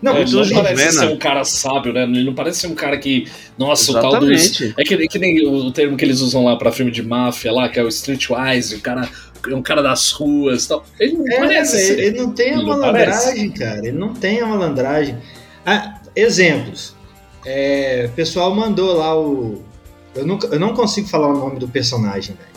[0.00, 2.02] Não, é, ele não parece ser um cara sábio, né?
[2.02, 3.26] Ele não parece ser um cara que.
[3.56, 4.16] Nossa, Exatamente.
[4.16, 4.78] o tal dos.
[4.78, 7.52] É que, é que nem o termo que eles usam lá pra filme de máfia
[7.52, 9.08] lá, que é o Streetwise, o cara
[9.50, 10.84] é um cara das ruas tal.
[10.98, 11.92] Ele não é, parece.
[11.92, 13.78] Ele, ele não tem a malandragem, cara.
[13.78, 15.16] Ele não tem a malandragem.
[15.64, 16.94] Ah, exemplos.
[17.44, 19.62] É, o pessoal mandou lá o.
[20.14, 22.52] Eu, nunca, eu não consigo falar o nome do personagem, velho.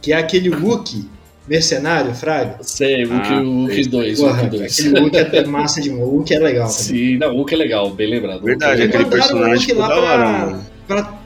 [0.00, 1.08] Que é aquele Wookie
[1.46, 2.58] mercenário, Fraga.
[2.62, 4.20] Sei, Wookie, ah, Wookie 2.
[4.20, 4.80] Porra, Wookie 2.
[4.80, 6.68] Aquele Wookie é massa de O Wookie é legal.
[6.68, 6.82] Também.
[6.82, 8.42] Sim, não, o Wookie é legal, bem lembrado.
[8.42, 9.74] Verdade, aquele personagem.
[9.74, 11.22] O lá pra, pra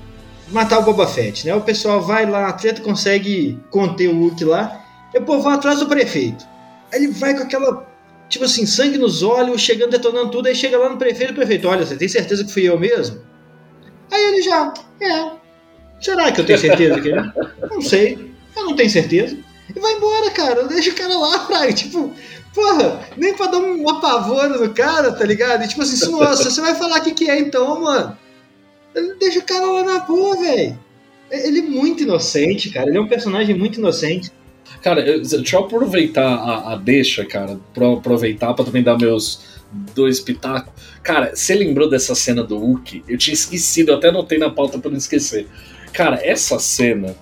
[0.48, 1.54] matar o Boba Fett, né?
[1.54, 4.82] O pessoal vai lá, a treta consegue conter o Wookie lá.
[5.16, 6.46] E o povo vai atrás do prefeito.
[6.92, 7.88] Aí ele vai com aquela,
[8.28, 10.46] tipo assim, sangue nos olhos, chegando, detonando tudo.
[10.46, 13.18] Aí chega lá no prefeito o prefeito: Olha, você tem certeza que fui eu mesmo?
[14.12, 15.30] Aí ele já, é.
[15.98, 17.32] Será que eu tenho certeza que ele?
[17.70, 19.38] Não sei, eu não tenho certeza.
[19.74, 20.64] E vai embora, cara.
[20.64, 21.72] Deixa o cara lá, praga.
[21.72, 22.12] Tipo,
[22.54, 25.64] porra, nem pra dar um apavoro no cara, tá ligado?
[25.64, 28.18] E tipo assim, nossa, você vai falar o que, que é então, mano?
[29.18, 30.78] Deixa o cara lá na boa, velho.
[31.30, 32.88] Ele é muito inocente, cara.
[32.88, 34.30] Ele é um personagem muito inocente.
[34.82, 39.40] Cara, deixa eu aproveitar a, a deixa, cara, pra aproveitar pra também dar meus
[39.94, 40.72] dois pitacos.
[41.02, 43.04] Cara, você lembrou dessa cena do Hulk?
[43.08, 45.46] Eu tinha esquecido, eu até anotei na pauta pra não esquecer.
[45.92, 47.16] Cara, essa cena.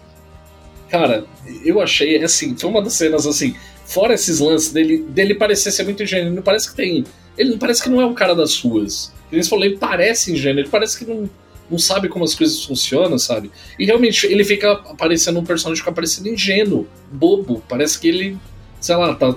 [0.89, 1.25] Cara,
[1.65, 3.55] eu achei, assim, foi uma das cenas, assim,
[3.85, 7.05] fora esses lances dele, dele parecer ser muito ingênuo, parece que tem.
[7.37, 9.13] Ele parece que não é o cara das ruas.
[9.33, 11.29] Eles falaram, ele parece ingênuo, ele parece que não
[11.71, 13.51] não sabe como as coisas funcionam, sabe?
[13.79, 17.63] E realmente ele fica aparecendo um personagem que fica parecendo ingênuo, bobo.
[17.69, 18.39] Parece que ele,
[18.81, 19.35] sei lá, tá.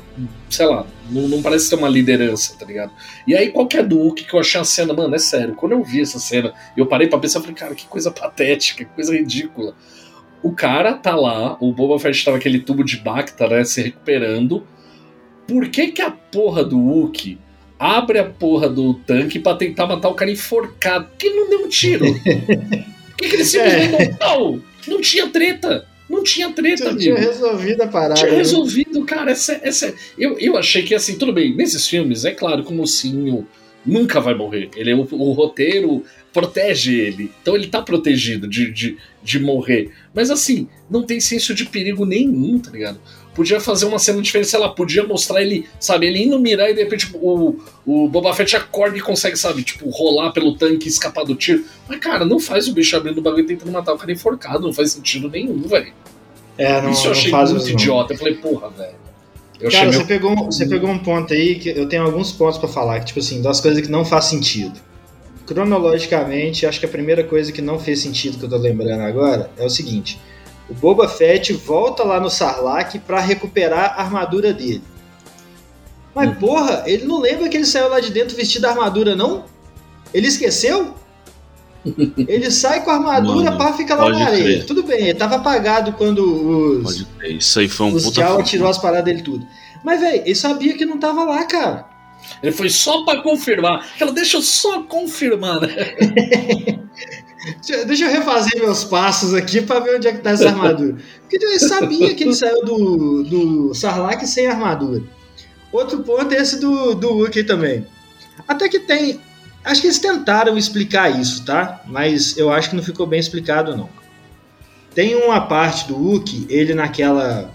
[0.49, 2.91] Sei lá, não, não parece ter uma liderança, tá ligado?
[3.25, 5.83] E aí, qualquer do Hulk que eu achei a cena, mano, é sério, quando eu
[5.83, 9.75] vi essa cena, eu parei pra pensar, falei, cara, que coisa patética, que coisa ridícula.
[10.43, 14.65] O cara tá lá, o Boba Fett tá naquele tubo de Bacta, né, se recuperando.
[15.47, 17.39] Por que que a porra do Hulk
[17.79, 21.07] abre a porra do tanque para tentar matar o cara enforcado.
[21.09, 22.05] Porque ele não deu um tiro.
[22.17, 24.17] Por que, que ele simplesmente é.
[24.19, 25.87] não Não tinha treta.
[26.09, 27.15] Não tinha treta, amigo.
[27.15, 28.15] Tinha resolvido a parada.
[28.15, 28.37] Tinha né?
[28.37, 29.31] resolvido, cara.
[29.31, 31.55] Essa, essa, eu, eu achei que, assim, tudo bem.
[31.55, 33.45] Nesses filmes, é claro que o mocinho
[33.85, 34.69] nunca vai morrer.
[34.75, 37.31] Ele é o, o roteiro protege ele.
[37.41, 39.91] Então ele tá protegido de, de, de morrer.
[40.13, 42.99] Mas assim, não tem senso de perigo nenhum, tá ligado?
[43.37, 46.73] Podia fazer uma cena diferente, sei lá, podia mostrar ele, sabe, ele indo mirar e
[46.73, 50.87] de repente tipo, o, o Boba Fett acorda e consegue, sabe, tipo, rolar pelo tanque
[50.87, 51.63] e escapar do tiro.
[51.87, 54.73] Mas, cara, não faz o bicho abrindo o bagulho tentando matar o cara enforcado, não
[54.73, 55.93] faz sentido nenhum, velho.
[56.57, 58.13] É, não, Isso eu achei faz muito idiota.
[58.13, 58.95] Eu falei, porra, velho.
[59.61, 60.07] Eu Cara, você meu...
[60.07, 63.05] pegou, um- você pegou um ponto aí que eu tenho alguns pontos pra falar, que
[63.07, 64.79] tipo assim, das coisas que não faz sentido.
[65.45, 69.49] Cronologicamente, acho que a primeira coisa que não fez sentido que eu tô lembrando agora
[69.57, 70.19] é o seguinte:
[70.69, 74.81] o Boba Fett volta lá no Sarlacc pra recuperar a armadura dele.
[76.13, 76.35] Mas Hum.
[76.35, 79.45] porra, ele não lembra que ele saiu lá de dentro vestido da armadura, não?
[80.13, 80.95] Ele esqueceu?
[82.27, 84.43] Ele sai com a armadura Mano, pra ficar lá na areia.
[84.43, 84.65] crer.
[84.65, 87.31] Tudo bem, ele tava apagado quando os, Pode ter.
[87.33, 88.19] Isso aí foi um os puta.
[88.21, 89.47] Jawa tirou as paradas dele tudo.
[89.85, 91.85] Mas, velho, ele sabia que não tava lá, cara.
[92.43, 93.87] Ele foi só pra confirmar.
[93.99, 95.69] Ela deixa eu só confirmar, né?
[97.85, 100.97] Deixa, eu refazer meus passos aqui pra ver onde é que tá essa armadura.
[101.21, 105.03] Porque ele sabia que ele saiu do, do Sarlacc sem armadura.
[105.71, 107.85] Outro ponto é esse do, do Wookiee também.
[108.47, 109.19] Até que tem.
[109.63, 111.81] Acho que eles tentaram explicar isso, tá?
[111.85, 113.89] Mas eu acho que não ficou bem explicado, não.
[114.93, 117.51] Tem uma parte do Wookiee, ele naquela.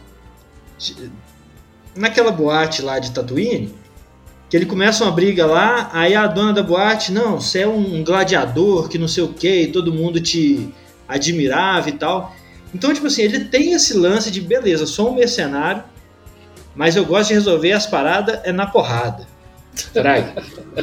[1.94, 3.74] Naquela boate lá de Tatooine,
[4.52, 8.04] que ele começa uma briga lá, aí a dona da boate, não, você é um
[8.04, 10.68] gladiador que não sei o que, todo mundo te
[11.08, 12.36] admirava e tal.
[12.74, 15.82] Então, tipo assim, ele tem esse lance de beleza, sou um mercenário,
[16.76, 19.26] mas eu gosto de resolver as paradas é na porrada.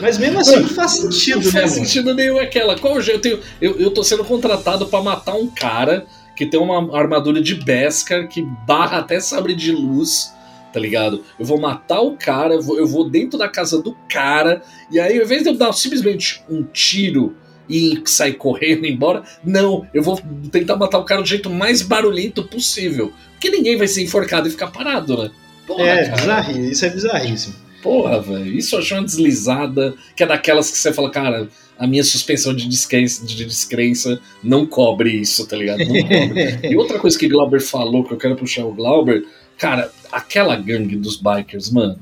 [0.01, 1.85] Mas mesmo assim não faz sentido, Não né, faz mano?
[1.85, 2.75] sentido nenhum aquela.
[2.75, 3.27] Qual o jeito?
[3.27, 7.39] Eu, tenho- eu, eu tô sendo contratado pra matar um cara que tem uma armadura
[7.39, 10.33] de Beskar que barra até sabre de luz,
[10.73, 11.23] tá ligado?
[11.39, 14.99] Eu vou matar o cara, eu vou, eu vou dentro da casa do cara, e
[14.99, 17.35] aí, ao invés de eu dar simplesmente um tiro
[17.69, 20.19] e sair correndo embora, não, eu vou
[20.51, 23.13] tentar matar o cara do jeito mais barulhento possível.
[23.33, 25.31] Porque ninguém vai ser enforcado e ficar parado, né?
[25.67, 26.17] Porra, É, cara.
[26.17, 27.55] bizarri, isso é bizarríssimo.
[27.83, 31.87] Porra, velho, isso eu achei uma deslizada, que é daquelas que você fala, cara, a
[31.87, 35.79] minha suspensão de descrença, de descrença não cobre isso, tá ligado?
[35.79, 36.59] Não cobre.
[36.69, 39.23] e outra coisa que Glauber falou, que eu quero puxar o Glauber,
[39.59, 41.99] cara, aquela gangue dos bikers, mano,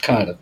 [0.00, 0.38] cara,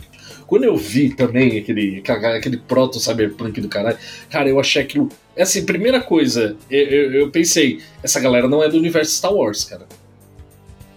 [0.46, 2.02] quando eu vi também aquele,
[2.36, 3.96] aquele proto-cyberpunk do caralho,
[4.28, 5.08] cara, eu achei aquilo.
[5.36, 9.32] É assim, primeira coisa, eu, eu, eu pensei, essa galera não é do universo Star
[9.32, 9.86] Wars, cara.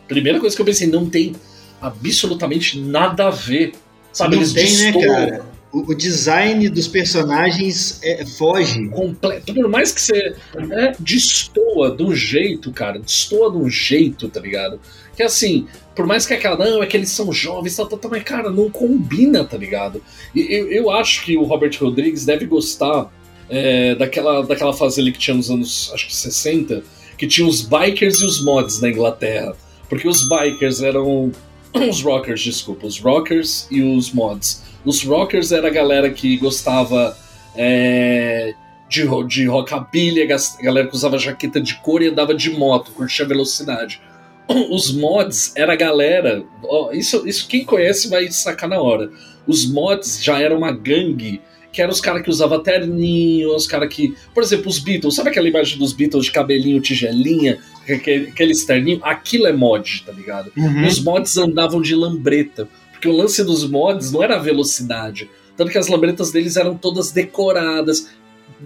[0.07, 1.35] Primeira coisa que eu pensei, não tem
[1.79, 3.73] absolutamente nada a ver.
[4.11, 5.45] Sabe, não eles tem, né, cara?
[5.71, 8.89] O, o design dos personagens é, foge.
[8.89, 9.53] completo.
[9.53, 14.39] Por mais que você né, destoa de um jeito, cara, destoa de um jeito, tá
[14.39, 14.79] ligado?
[15.15, 18.11] Que assim, por mais que aquela, não, é que eles são jovens, tal, tal, tal,
[18.11, 20.01] mas cara, não combina, tá ligado?
[20.33, 23.11] E eu, eu acho que o Robert Rodrigues deve gostar
[23.49, 26.83] é, daquela, daquela fase ali que tinha nos anos, acho que 60,
[27.17, 29.55] que tinha os bikers e os mods na Inglaterra.
[29.89, 31.31] Porque os bikers eram.
[31.89, 34.61] Os rockers, desculpa, os rockers e os mods.
[34.83, 37.17] Os rockers era a galera que gostava
[37.55, 38.53] é,
[38.89, 43.25] de, de rockabilly, a galera que usava jaqueta de couro e andava de moto, curtia
[43.25, 44.01] velocidade.
[44.69, 46.43] Os mods era a galera.
[46.63, 49.11] ó, isso, isso quem conhece vai sacar na hora.
[49.47, 53.93] Os mods já era uma gangue que eram os caras que usavam terninho, os caras
[53.93, 54.13] que.
[54.33, 58.99] Por exemplo, os Beatles, sabe aquela imagem dos Beatles de cabelinho, tigelinha, aquele, aquele terninho?
[59.03, 60.51] Aquilo é mod, tá ligado?
[60.55, 60.85] Uhum.
[60.85, 62.67] Os mods andavam de lambreta.
[62.91, 65.29] Porque o lance dos mods não era a velocidade.
[65.55, 68.11] Tanto que as lambretas deles eram todas decoradas.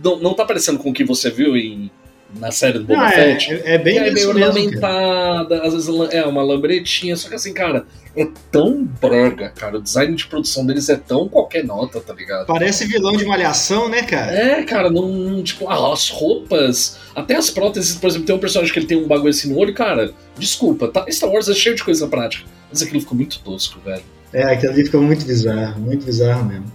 [0.04, 1.90] Não, não tá parecendo com o que você viu em,
[2.34, 3.54] na série do Boba Ah, é, Fett?
[3.54, 7.86] é, é bem é meio ornamentada, às vezes é uma lambretinha, só que assim, cara,
[8.16, 9.78] é tão brega, cara.
[9.78, 12.48] O design de produção deles é tão qualquer nota, tá ligado?
[12.48, 14.32] Parece vilão de malhação, né, cara?
[14.32, 15.44] É, cara, não.
[15.44, 18.98] Tipo, ah, as roupas, até as próteses, por exemplo, tem um personagem que ele tem
[18.98, 21.06] um bagulho assim no olho, cara, desculpa, tá?
[21.10, 22.46] Star Wars é cheio de coisa prática.
[22.72, 24.04] Mas aquilo ficou muito tosco, velho.
[24.34, 26.72] É, aquilo ali ficou muito bizarro, muito bizarro mesmo.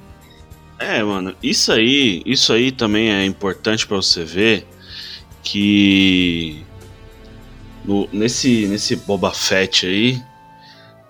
[0.79, 4.67] É, mano, isso aí, isso aí também é importante pra você ver
[5.43, 6.65] que
[7.85, 10.23] no- nesse nesse Boba Fett aí,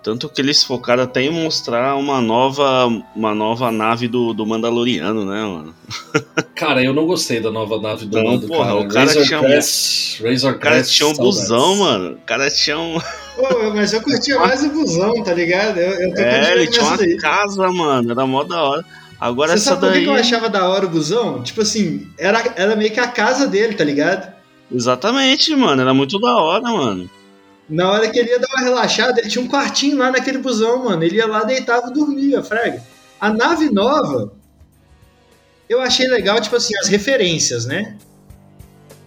[0.03, 5.25] tanto que eles focaram até em mostrar uma nova uma nova nave do, do Mandaloriano,
[5.25, 5.75] né, mano?
[6.55, 8.79] Cara, eu não gostei da nova nave do Não, Mando, porra, cara.
[8.81, 12.11] o cara Razor tinha um- Crest, Razor O cara Crest, tinha um busão, mano.
[12.15, 12.99] O cara tinha um.
[13.35, 15.77] Pô, mas eu curtia mais o busão, tá ligado?
[15.79, 17.17] Eu, eu tô É, ele tinha uma daí.
[17.17, 18.11] casa, mano.
[18.11, 18.85] Era mó da hora.
[19.21, 20.03] Agora Você essa sabe por que daí.
[20.03, 21.43] que eu achava da hora o busão?
[21.43, 24.33] Tipo assim, era, era meio que a casa dele, tá ligado?
[24.73, 25.79] Exatamente, mano.
[25.79, 27.07] Era muito da hora, mano.
[27.69, 30.85] Na hora que ele ia dar uma relaxada, ele tinha um quartinho lá naquele busão,
[30.85, 31.03] mano.
[31.03, 32.81] Ele ia lá, deitava e dormia, frega.
[33.19, 34.33] A nave nova,
[35.69, 37.97] eu achei legal, tipo assim, as referências, né?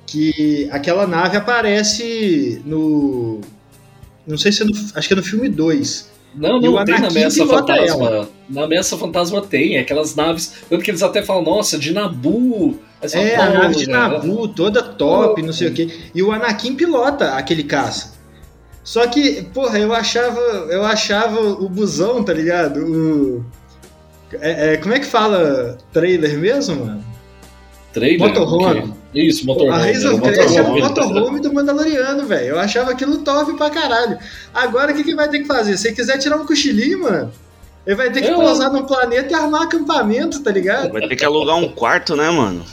[0.06, 3.40] Que aquela nave aparece no
[4.24, 6.13] Não sei se é no, acho que é no filme 2.
[6.36, 8.06] Não, E não, tem na Ameaça Fantasma.
[8.06, 8.28] ela.
[8.48, 10.54] Na Ameaça Fantasma tem, aquelas naves.
[10.68, 12.78] Tanto que eles até falam, nossa, de Nabu.
[13.12, 15.88] É, a "Pô, nave de Nabu, toda top, não sei o quê.
[16.14, 18.14] E o Anakin pilota aquele caça.
[18.82, 22.80] Só que, porra, eu achava, eu achava o busão, tá ligado?
[22.80, 23.44] O,
[24.40, 27.04] é- é, como é que fala trailer mesmo, mano?
[27.94, 28.28] Trailer?
[28.28, 28.94] Motorhome.
[29.14, 29.76] Isso, motorhome.
[29.82, 30.82] a era of Crash é o motorhome.
[30.82, 32.46] motorhome do Mandaloriano, velho.
[32.48, 34.18] Eu achava aquilo top pra caralho.
[34.52, 35.76] Agora o que, que vai ter que fazer?
[35.78, 37.32] Se quiser tirar um cochilinho, mano,
[37.86, 40.90] ele vai ter que Eu- pousar num planeta e armar acampamento, tá ligado?
[40.92, 42.64] Vai ter que alugar um quarto, né, mano?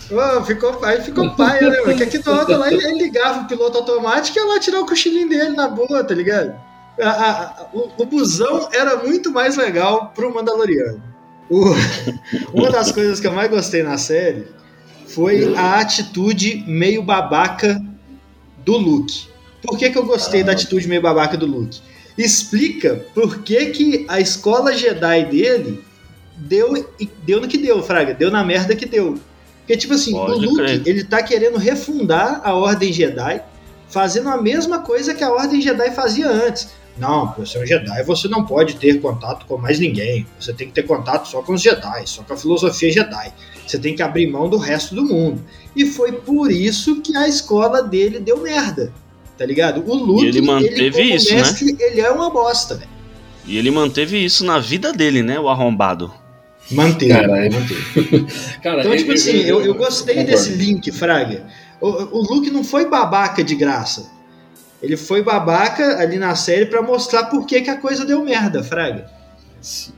[0.46, 1.96] Ficou, aí ficou paia, né, mano?
[1.96, 4.80] Que aqui do lado lá ele, ele ligava o piloto automático e ia lá tirar
[4.82, 6.54] o cochilinho dele na boa, tá ligado?
[7.00, 11.02] A- a- a- o, o busão era muito mais legal pro Mandaloriano.
[11.50, 11.76] O-
[12.54, 14.48] uma das coisas que eu mais gostei na série
[15.14, 17.82] foi a atitude meio babaca
[18.66, 19.28] do Luke.
[19.62, 21.80] Por que, que eu gostei da atitude meio babaca do Luke?
[22.18, 25.84] Explica por que, que a escola Jedi dele
[26.36, 26.86] deu,
[27.24, 28.14] deu no que deu, Fraga.
[28.14, 29.20] Deu na merda que deu.
[29.60, 30.82] Porque, tipo assim, Pode o Luke, crer.
[30.86, 33.42] ele tá querendo refundar a Ordem Jedi,
[33.88, 36.70] fazendo a mesma coisa que a Ordem Jedi fazia antes.
[36.98, 40.26] Não, pra ser um Jedi você não pode ter contato com mais ninguém.
[40.40, 43.34] Você tem que ter contato só com os Jedi, só com a filosofia Jedi.
[43.66, 45.44] Você tem que abrir mão do resto do mundo.
[45.76, 48.92] E foi por isso que a escola dele deu merda.
[49.38, 49.84] Tá ligado?
[49.90, 51.36] O Luke, E ele manteve como isso, né?
[51.42, 52.90] mestre, ele é uma bosta, velho.
[53.46, 56.14] E ele manteve isso na vida dele, né, o arrombado.
[56.70, 57.12] Manteve.
[57.12, 57.52] Caralho.
[58.62, 60.32] Cara, Então, tipo assim, eu, eu gostei concordo.
[60.32, 61.48] desse link, Fraga.
[61.80, 61.88] O,
[62.20, 64.12] o Luke não foi babaca de graça.
[64.82, 68.64] Ele foi babaca ali na série pra mostrar por que, que a coisa deu merda,
[68.64, 69.10] Fraga.
[69.62, 69.94] Sim.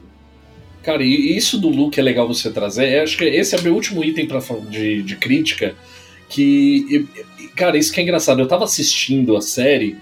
[0.83, 2.97] Cara, e isso do Luke é legal você trazer.
[2.97, 5.73] Eu acho que esse é meu último item pra, de, de crítica.
[6.27, 7.07] Que,
[7.55, 8.41] cara, isso que é engraçado.
[8.41, 9.95] Eu tava assistindo a série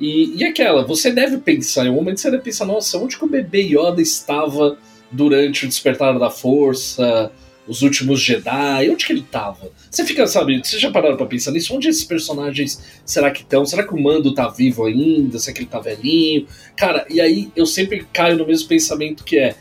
[0.00, 3.24] e, e aquela, você deve pensar, em um momento você deve pensar, nossa, onde que
[3.24, 4.78] o bebê Yoda estava
[5.10, 7.32] durante o despertar da força,
[7.68, 8.90] os últimos Jedi?
[8.90, 9.70] Onde que ele tava?
[9.90, 11.74] Você fica, sabe, vocês já pararam pra pensar nisso?
[11.74, 13.64] Onde esses personagens será que estão?
[13.66, 15.38] Será que o Mando tá vivo ainda?
[15.38, 16.46] Será que ele tá velhinho?
[16.76, 19.54] Cara, e aí eu sempre caio no mesmo pensamento que é.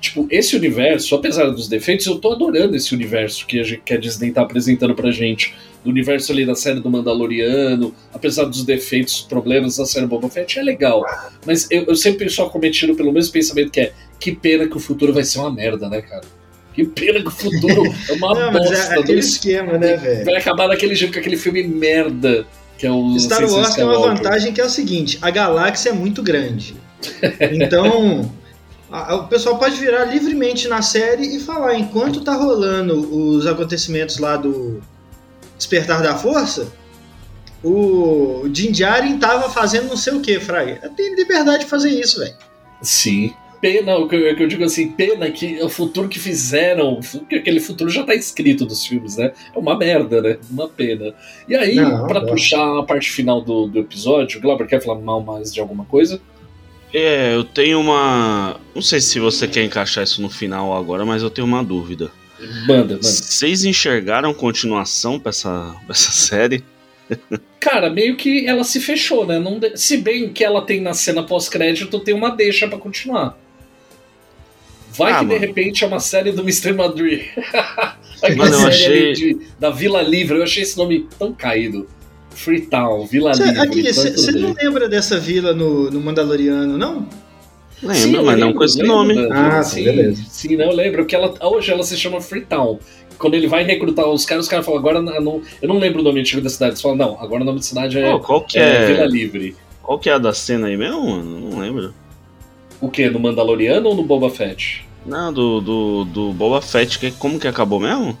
[0.00, 3.92] Tipo, esse universo, apesar dos defeitos, eu tô adorando esse universo que a, gente, que
[3.92, 5.54] a Disney tá apresentando pra gente.
[5.84, 10.58] Do universo ali da série do Mandaloriano, apesar dos defeitos, problemas da série Boba Fett,
[10.58, 11.04] é legal.
[11.44, 14.80] Mas eu, eu sempre sou acometido pelo mesmo pensamento que é: que pena que o
[14.80, 16.39] futuro vai ser uma merda, né, cara?
[16.74, 18.76] Que pena que o futuro é uma não, mas bosta.
[18.76, 20.24] é aquele dois- esquema, né, velho?
[20.24, 22.46] Vai acabar daquele jeito com aquele filme merda
[22.78, 25.92] que é o Star Wars tem uma vantagem que é o seguinte: a galáxia é
[25.92, 26.74] muito grande.
[27.52, 28.30] Então,
[28.90, 33.46] a- a- o pessoal pode virar livremente na série e falar: enquanto tá rolando os
[33.46, 34.80] acontecimentos lá do
[35.58, 36.72] Despertar da Força,
[37.62, 40.90] o Din Djarin tava fazendo não sei o que, Fraga.
[40.96, 42.34] Tem liberdade de fazer isso, velho.
[42.82, 43.34] Sim.
[43.60, 47.90] Pena, o que eu, digo assim, pena que o futuro que fizeram, que aquele futuro
[47.90, 49.32] já tá escrito dos filmes, né?
[49.54, 50.38] É uma merda, né?
[50.50, 51.12] Uma pena.
[51.46, 52.06] E aí, não.
[52.26, 55.84] puxar a parte final do, do episódio, o Glauber quer falar mal mais de alguma
[55.84, 56.20] coisa?
[56.92, 58.58] É, eu tenho uma.
[58.74, 62.10] Não sei se você quer encaixar isso no final agora, mas eu tenho uma dúvida.
[62.66, 63.02] Manda, manda.
[63.02, 66.64] Vocês enxergaram continuação pra essa, pra essa série?
[67.60, 69.38] Cara, meio que ela se fechou, né?
[69.38, 73.36] Não de- Se bem que ela tem na cena pós-crédito, tem uma deixa pra continuar.
[74.96, 75.38] Vai Ah, que mano.
[75.40, 76.72] de repente é uma série do Mr.
[76.72, 77.22] Madrid.
[78.22, 81.86] Aquela série achei- de- da Vila Livre, eu achei esse nome tão caído.
[82.30, 83.60] Freetown, Vila Cê- Livre.
[83.60, 87.06] aqui, você não lembra dessa vila no, no Mandaloriano, não?
[87.82, 89.14] Lembro, Sim, mas não com esse nome.
[89.14, 90.22] da- Ah, sim, beleza.
[90.28, 92.78] Sim, não, eu lembro que ela, hoje ela se chama Freetown.
[93.18, 96.00] Quando ele vai recrutar os caras, os caras falam, agora eu não, eu não lembro
[96.00, 96.72] o nome antigo da cidade.
[96.72, 99.06] Eles falam, não, agora o nome da cidade é, qual que é Vila é.
[99.08, 99.56] Livre.
[99.82, 101.50] Qual que é a da cena aí mesmo, mano?
[101.50, 101.94] Não lembro.
[102.80, 103.10] O quê?
[103.10, 104.84] No Mandaloriano ou no Boba Fett?
[105.04, 108.18] Não, do, do, do Boba Fett, que, como que acabou mesmo?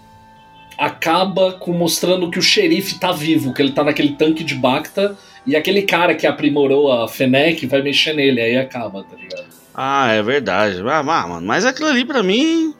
[0.78, 5.16] Acaba com mostrando que o xerife tá vivo, que ele tá naquele tanque de Bacta,
[5.46, 9.44] e aquele cara que aprimorou a Fennec vai mexer nele, aí acaba, tá ligado?
[9.74, 10.82] Ah, é verdade.
[10.86, 12.74] Ah, mano, mas aquilo ali pra mim.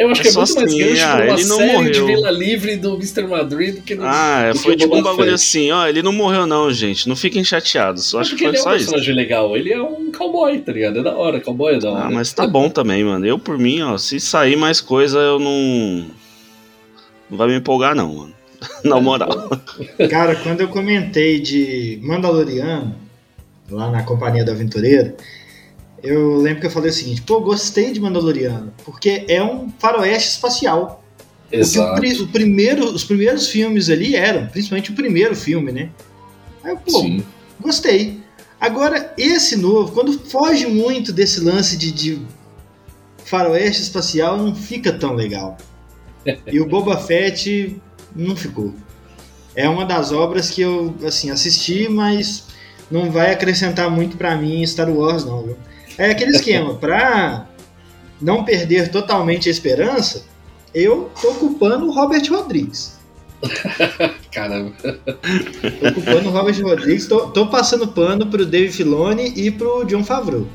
[0.00, 1.90] Eu acho É que é muito mais assim, grande ah, pra uma ele não série
[1.90, 2.06] de morreu.
[2.06, 3.22] Vila Livre do Mr.
[3.26, 4.02] Madrid do que no.
[4.06, 5.34] Ah, é, do foi tipo um bagulho Fett.
[5.34, 5.86] assim, ó.
[5.86, 7.06] Ele não morreu, não, gente.
[7.08, 8.06] Não fiquem chateados.
[8.06, 8.84] Só É acho que ele foi é um só isso.
[8.86, 11.00] personagem legal, ele é um cowboy, tá ligado?
[11.00, 12.04] É da hora, cowboy é da hora.
[12.06, 13.26] Ah, mas tá bom também, mano.
[13.26, 16.06] Eu, por mim, ó, se sair mais coisa, eu não.
[17.30, 18.34] Não vai me empolgar, não, mano.
[18.84, 19.50] Na moral.
[20.10, 22.94] Cara, quando eu comentei de Mandaloriano,
[23.70, 25.14] lá na Companhia do Aventureiro,
[26.02, 30.30] eu lembro que eu falei o seguinte: pô, gostei de Mandaloriano, porque é um faroeste
[30.30, 31.04] espacial.
[31.52, 32.00] O Exato.
[32.00, 35.90] pri- o primeiro, os primeiros filmes ali eram, principalmente o primeiro filme, né?
[36.62, 37.24] Aí eu, pô, Sim.
[37.60, 38.20] gostei.
[38.60, 42.22] Agora, esse novo, quando foge muito desse lance de, de
[43.24, 45.56] faroeste espacial, não fica tão legal.
[46.46, 47.80] E o Boba Fett
[48.14, 48.74] não ficou.
[49.54, 52.44] É uma das obras que eu assim assisti, mas
[52.90, 55.42] não vai acrescentar muito para mim Star Wars não.
[55.42, 55.56] Viu?
[56.00, 57.46] É aquele esquema, pra
[58.18, 60.24] não perder totalmente a esperança,
[60.74, 62.98] eu tô ocupando o Robert Rodrigues.
[64.32, 64.72] Caramba.
[64.80, 70.02] Tô ocupando o Robert Rodrigues, tô, tô passando pano pro Dave Filoni e pro John
[70.02, 70.46] Favreau.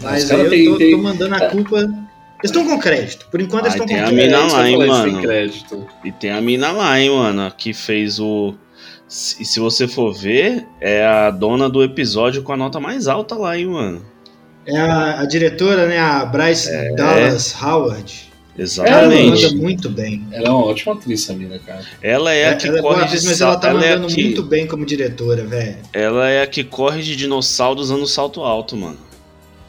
[0.00, 0.90] Mas aí eu tem, tô, tem...
[0.92, 1.76] tô, mandando a culpa.
[1.78, 1.96] Eles
[2.44, 3.26] estão com crédito.
[3.32, 4.36] Por enquanto eles estão com tem crédito.
[4.36, 5.22] a mina lá, hein, mano.
[5.22, 5.86] Crédito.
[6.04, 8.54] E tem a mina lá, hein, mano, que fez o.
[9.08, 13.34] E se você for ver, é a dona do episódio com a nota mais alta
[13.34, 14.13] lá, hein, mano.
[14.66, 15.98] É a, a diretora, né?
[15.98, 16.94] A Bryce É.
[16.94, 18.32] Dallas Howard.
[18.56, 19.42] Ela Exatamente.
[19.46, 20.24] manda muito bem.
[20.30, 21.82] Ela é uma ótima atriz, a mina, cara.
[22.00, 24.14] Ela é a que ela é corre atriz, de mas ela tá ela é mandando
[24.14, 25.76] que- muito bem como diretora, velho.
[25.92, 28.96] Ela é a que corre de dinossauro usando salto alto, mano.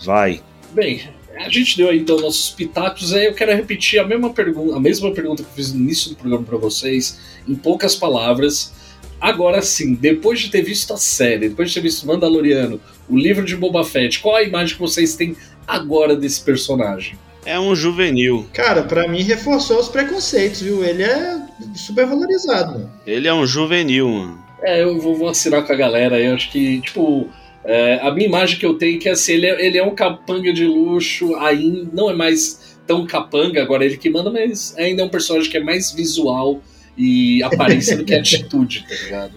[0.03, 0.41] Vai.
[0.71, 1.01] Bem,
[1.35, 4.79] a gente deu aí então nossos pitacos, aí eu quero repetir a mesma pergunta, a
[4.79, 7.17] mesma pergunta que eu fiz no início do programa pra vocês,
[7.47, 8.71] em poucas palavras.
[9.19, 13.45] Agora sim, depois de ter visto a série, depois de ter visto Mandaloriano, o livro
[13.45, 15.35] de Boba Fett, qual a imagem que vocês têm
[15.67, 17.17] agora desse personagem?
[17.45, 18.45] É um juvenil.
[18.53, 20.83] Cara, pra mim reforçou os preconceitos, viu?
[20.83, 21.39] Ele é
[21.75, 22.91] super valorizado, mano.
[23.05, 24.43] Ele é um juvenil, mano.
[24.63, 27.29] É, eu vou, vou assinar com a galera aí, eu acho que, tipo,
[27.63, 29.93] é, a minha imagem que eu tenho é que assim, ele é, ele é um
[29.93, 35.01] capanga de luxo, aí não é mais tão capanga, agora ele que manda, mas ainda
[35.01, 36.61] é um personagem que é mais visual
[36.97, 39.33] e aparência do que atitude, tá ligado?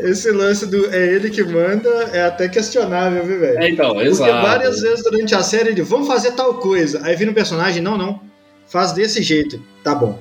[0.00, 3.58] Esse lance do é ele que manda é até questionável, viu, velho?
[3.58, 4.46] É, então, Porque exato.
[4.46, 7.00] várias vezes durante a série ele, vamos fazer tal coisa.
[7.04, 8.20] Aí vira um personagem, não, não,
[8.66, 9.60] faz desse jeito.
[9.84, 10.18] Tá bom,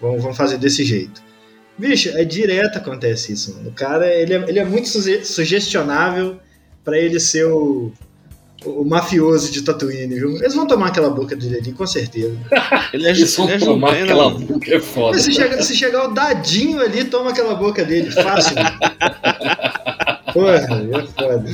[0.00, 1.22] vamos, vamos fazer desse jeito.
[1.78, 3.68] Bicho, é direto acontece isso, mano.
[3.68, 6.38] O cara, ele é, ele é muito suge- sugestionável
[6.82, 7.92] pra ele ser o,
[8.66, 10.36] o mafioso de Tatooine, viu?
[10.36, 12.36] Eles vão tomar aquela boca dele ali, com certeza.
[12.92, 14.46] Ele é, Eles ju- vão ele é tomar aquela mano.
[14.46, 15.18] boca, é foda.
[15.18, 18.56] Se, chegar, se chegar o dadinho ali, toma aquela boca dele, fácil.
[20.32, 21.44] Porra, é foda.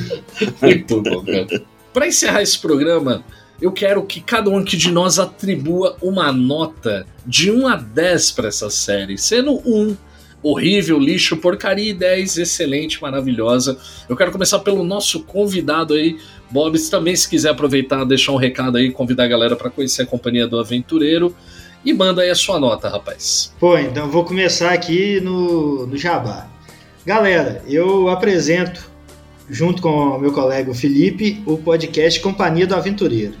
[0.61, 1.61] Muito bom, cara.
[1.93, 3.23] Pra encerrar esse programa,
[3.61, 8.31] eu quero que cada um aqui de nós atribua uma nota de 1 a 10
[8.31, 9.95] pra essa série, sendo 1
[10.43, 13.77] horrível, lixo, porcaria e 10 excelente, maravilhosa.
[14.09, 16.17] Eu quero começar pelo nosso convidado aí,
[16.51, 20.03] Bob, se também se quiser aproveitar, deixar um recado aí, convidar a galera pra conhecer
[20.03, 21.33] a companhia do Aventureiro
[21.85, 23.53] e manda aí a sua nota, rapaz.
[23.59, 26.47] Pô, então vou começar aqui no, no Jabá.
[27.05, 28.89] Galera, eu apresento,
[29.49, 33.33] junto com o meu colega Felipe, o podcast Companhia do Aventureiro.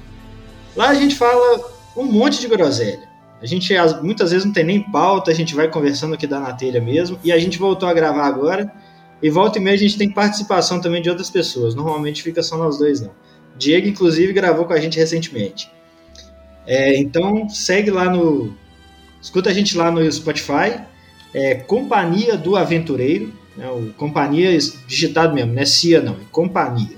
[0.75, 1.63] Lá a gente fala
[1.95, 3.12] um monte de groselha.
[3.43, 6.39] A gente as- muitas vezes não tem nem pauta, a gente vai conversando aqui da
[6.39, 7.19] na telha mesmo.
[7.23, 8.71] E a gente voltou a gravar agora.
[9.21, 11.75] E volta e meia a gente tem participação também de outras pessoas.
[11.75, 13.11] Normalmente fica só nós dois, não.
[13.57, 15.69] Diego, inclusive, gravou com a gente recentemente.
[16.65, 18.55] É, então, segue lá no.
[19.21, 20.79] Escuta a gente lá no Spotify.
[21.33, 23.33] É Companhia do Aventureiro.
[23.57, 26.97] Né, o Companhia digitado mesmo, não é CIA não, é Companhia.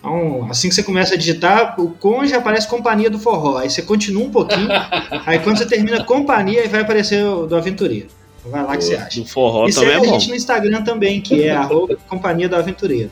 [0.00, 3.58] Então, assim que você começa a digitar, o já aparece Companhia do Forró.
[3.58, 4.68] Aí você continua um pouquinho.
[5.26, 8.08] aí quando você termina Companhia, aí vai aparecer o do Aventureiro.
[8.38, 9.20] Então vai lá que você acha.
[9.20, 10.18] Do forró E também segue é a bom.
[10.18, 13.10] gente no Instagram também, que é arroba Companhia do Aventureiro.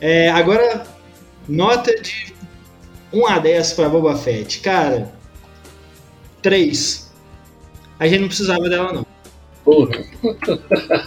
[0.00, 0.84] É, agora,
[1.48, 2.34] nota de
[3.12, 4.58] 1 a 10 para Boba Fett.
[4.60, 5.12] Cara,
[6.42, 7.12] 3.
[7.98, 9.06] A gente não precisava dela, não.
[9.64, 10.04] Porra,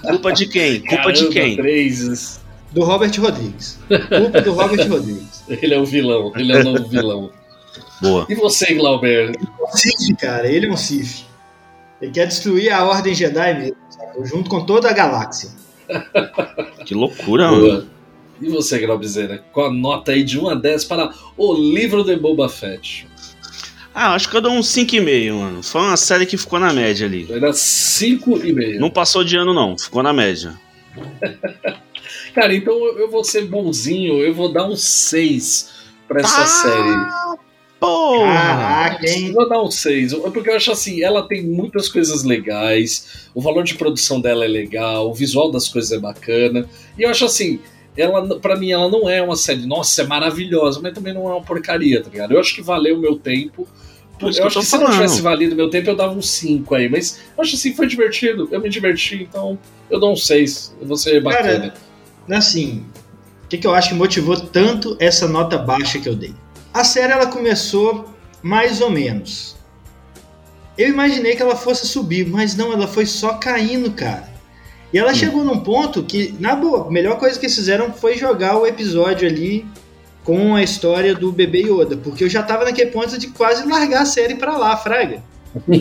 [0.09, 0.81] Culpa de quem?
[0.81, 1.55] Culpa de caramba, quem?
[1.55, 2.38] Três.
[2.71, 3.79] Do Robert Rodrigues.
[3.87, 5.43] Culpa do Robert Rodrigues.
[5.49, 7.31] Ele é o vilão, ele é o novo vilão.
[8.01, 8.25] Boa.
[8.29, 9.31] E você, Glauber?
[9.39, 11.25] Um Sif, cara, ele é um Sif.
[12.01, 14.25] Ele quer destruir a Ordem Jedi mesmo, sabe?
[14.25, 15.49] junto com toda a galáxia.
[16.85, 17.61] Que loucura, mano.
[17.61, 17.87] Boa.
[18.41, 19.43] E você, Glaubizeira?
[19.51, 23.07] Com a nota aí de 1 a 10 para o livro de Boba Fett.
[23.93, 25.61] Ah, acho que eu dou um 5,5, mano.
[25.61, 27.25] Foi uma série que ficou na média ali.
[27.25, 28.79] Vai dar 5,5.
[28.79, 29.77] Não passou de ano, não.
[29.77, 30.53] Ficou na média.
[32.33, 35.69] Cara, então eu eu vou ser bonzinho, eu vou dar um 6
[36.07, 37.39] pra essa Ah, série.
[37.79, 39.31] Caraca, Eu hein?
[39.31, 43.63] vou dar um 6, porque eu acho assim, ela tem muitas coisas legais, o valor
[43.63, 46.67] de produção dela é legal, o visual das coisas é bacana,
[46.97, 47.59] e eu acho assim,
[47.95, 51.33] ela, pra mim, ela não é uma série, nossa, é maravilhosa, mas também não é
[51.35, 52.33] uma porcaria, tá ligado?
[52.33, 53.67] Eu acho que valeu o meu tempo.
[54.19, 56.13] Por isso eu que acho eu que se não tivesse valido meu tempo, eu dava
[56.13, 59.57] um 5 aí, mas eu acho assim, foi divertido, eu me diverti, então
[59.89, 61.73] eu dou um 6, eu vou ser bacana.
[62.31, 62.85] Assim,
[63.45, 66.33] o que, que eu acho que motivou tanto essa nota baixa que eu dei?
[66.73, 69.55] A série ela começou mais ou menos.
[70.77, 74.29] Eu imaginei que ela fosse subir, mas não, ela foi só caindo, cara.
[74.93, 75.15] E ela hum.
[75.15, 78.65] chegou num ponto que, na boa, a melhor coisa que eles fizeram foi jogar o
[78.65, 79.65] episódio ali
[80.23, 84.03] com a história do bebê Yoda, porque eu já tava naquele ponto de quase largar
[84.03, 85.23] a série pra lá, fraga.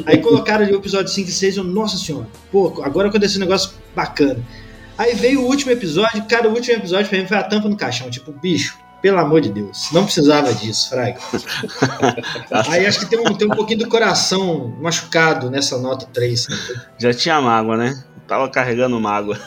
[0.07, 3.37] Aí colocaram ali o episódio 5 e 6 e eu, nossa senhora, pô, agora aconteceu
[3.37, 4.43] um negócio bacana.
[4.99, 7.77] Aí veio o último episódio, cara, o último episódio pra mim foi a tampa no
[7.77, 11.21] caixão, tipo, bicho, pelo amor de Deus, não precisava disso, Fraga.
[12.69, 16.49] Aí acho que tem um, tem um pouquinho do coração machucado nessa nota 3.
[16.99, 18.05] Já tinha mágoa, né?
[18.27, 19.41] Tava carregando mágoa.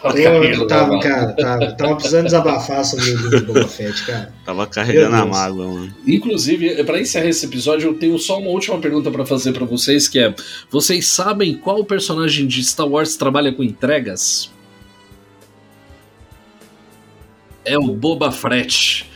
[0.00, 4.32] Tava, eu, tava cara, tava, tava precisando desabafar sobre o Boba Fett, cara.
[4.42, 5.94] Tava carregando a mágoa, mano.
[6.06, 10.08] Inclusive, para encerrar esse episódio, eu tenho só uma última pergunta para fazer para vocês,
[10.08, 10.34] que é:
[10.70, 14.50] vocês sabem qual personagem de Star Wars trabalha com entregas?
[17.64, 19.10] É o Boba Fett.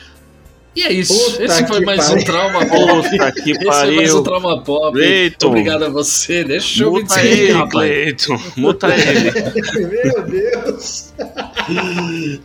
[0.75, 1.15] E é isso.
[1.33, 2.21] Puta Esse foi mais pariu.
[2.21, 3.11] um trauma pop.
[3.11, 3.87] Puta que Esse pariu.
[3.87, 4.93] foi mais um trauma pop.
[4.93, 5.47] Cleiton.
[5.49, 6.45] Obrigado a você.
[6.45, 8.41] Deixa eu Muta me ele, Cleiton.
[8.59, 9.31] Muta ele.
[9.89, 11.15] Meu Deus.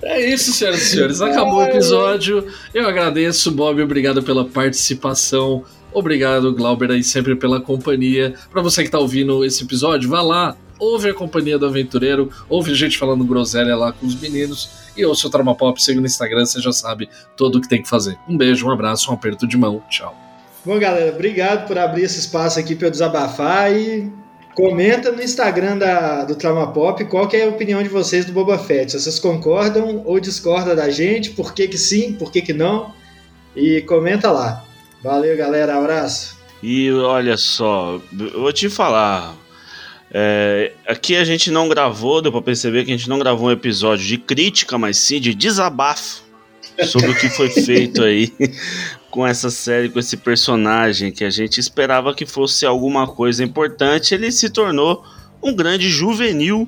[0.02, 1.20] É isso, senhoras e senhores.
[1.22, 2.48] Acabou o episódio.
[2.74, 3.82] Eu agradeço, Bob.
[3.82, 5.66] Obrigado pela participação.
[5.94, 8.34] Obrigado, Glauber, aí sempre pela companhia.
[8.50, 12.72] Para você que tá ouvindo esse episódio, vá lá, ouve a companhia do aventureiro, ouve
[12.72, 16.08] a gente falando groselha lá com os meninos e ouça o Trauma Pop, siga no
[16.08, 18.18] Instagram, você já sabe tudo o que tem que fazer.
[18.28, 20.16] Um beijo, um abraço, um aperto de mão, tchau.
[20.64, 24.12] Bom, galera, obrigado por abrir esse espaço aqui para eu desabafar e
[24.54, 28.32] comenta no Instagram da, do Trauma Pop qual que é a opinião de vocês do
[28.32, 28.92] Boba Fett.
[28.92, 32.94] Se vocês concordam ou discordam da gente, por que que sim, por que que não,
[33.56, 34.64] e comenta lá.
[35.04, 36.38] Valeu, galera, abraço.
[36.62, 39.36] E olha só, eu vou te falar,
[40.14, 43.52] é, aqui a gente não gravou, deu pra perceber que a gente não gravou um
[43.52, 46.24] episódio de crítica, mas sim de desabafo
[46.86, 48.34] sobre o que foi feito aí
[49.10, 54.14] com essa série, com esse personagem que a gente esperava que fosse alguma coisa importante.
[54.14, 55.04] Ele se tornou
[55.42, 56.68] um grande juvenil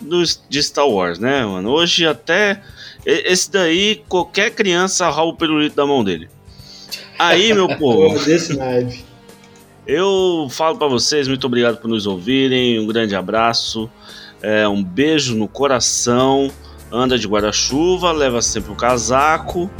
[0.00, 1.70] do, de Star Wars, né, mano?
[1.70, 2.62] Hoje até
[3.04, 6.28] esse daí, qualquer criança rouba o pirulito da mão dele.
[7.18, 8.18] Aí, meu povo.
[8.24, 8.56] Desse.
[9.86, 13.90] Eu falo para vocês, muito obrigado por nos ouvirem, um grande abraço,
[14.40, 16.50] é, um beijo no coração,
[16.90, 19.70] anda de guarda-chuva, leva sempre o um casaco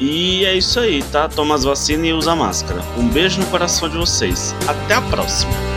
[0.00, 1.28] e é isso aí, tá?
[1.28, 2.80] Toma as vacinas e usa máscara.
[2.98, 4.54] Um beijo no coração de vocês.
[4.66, 5.73] Até a próxima!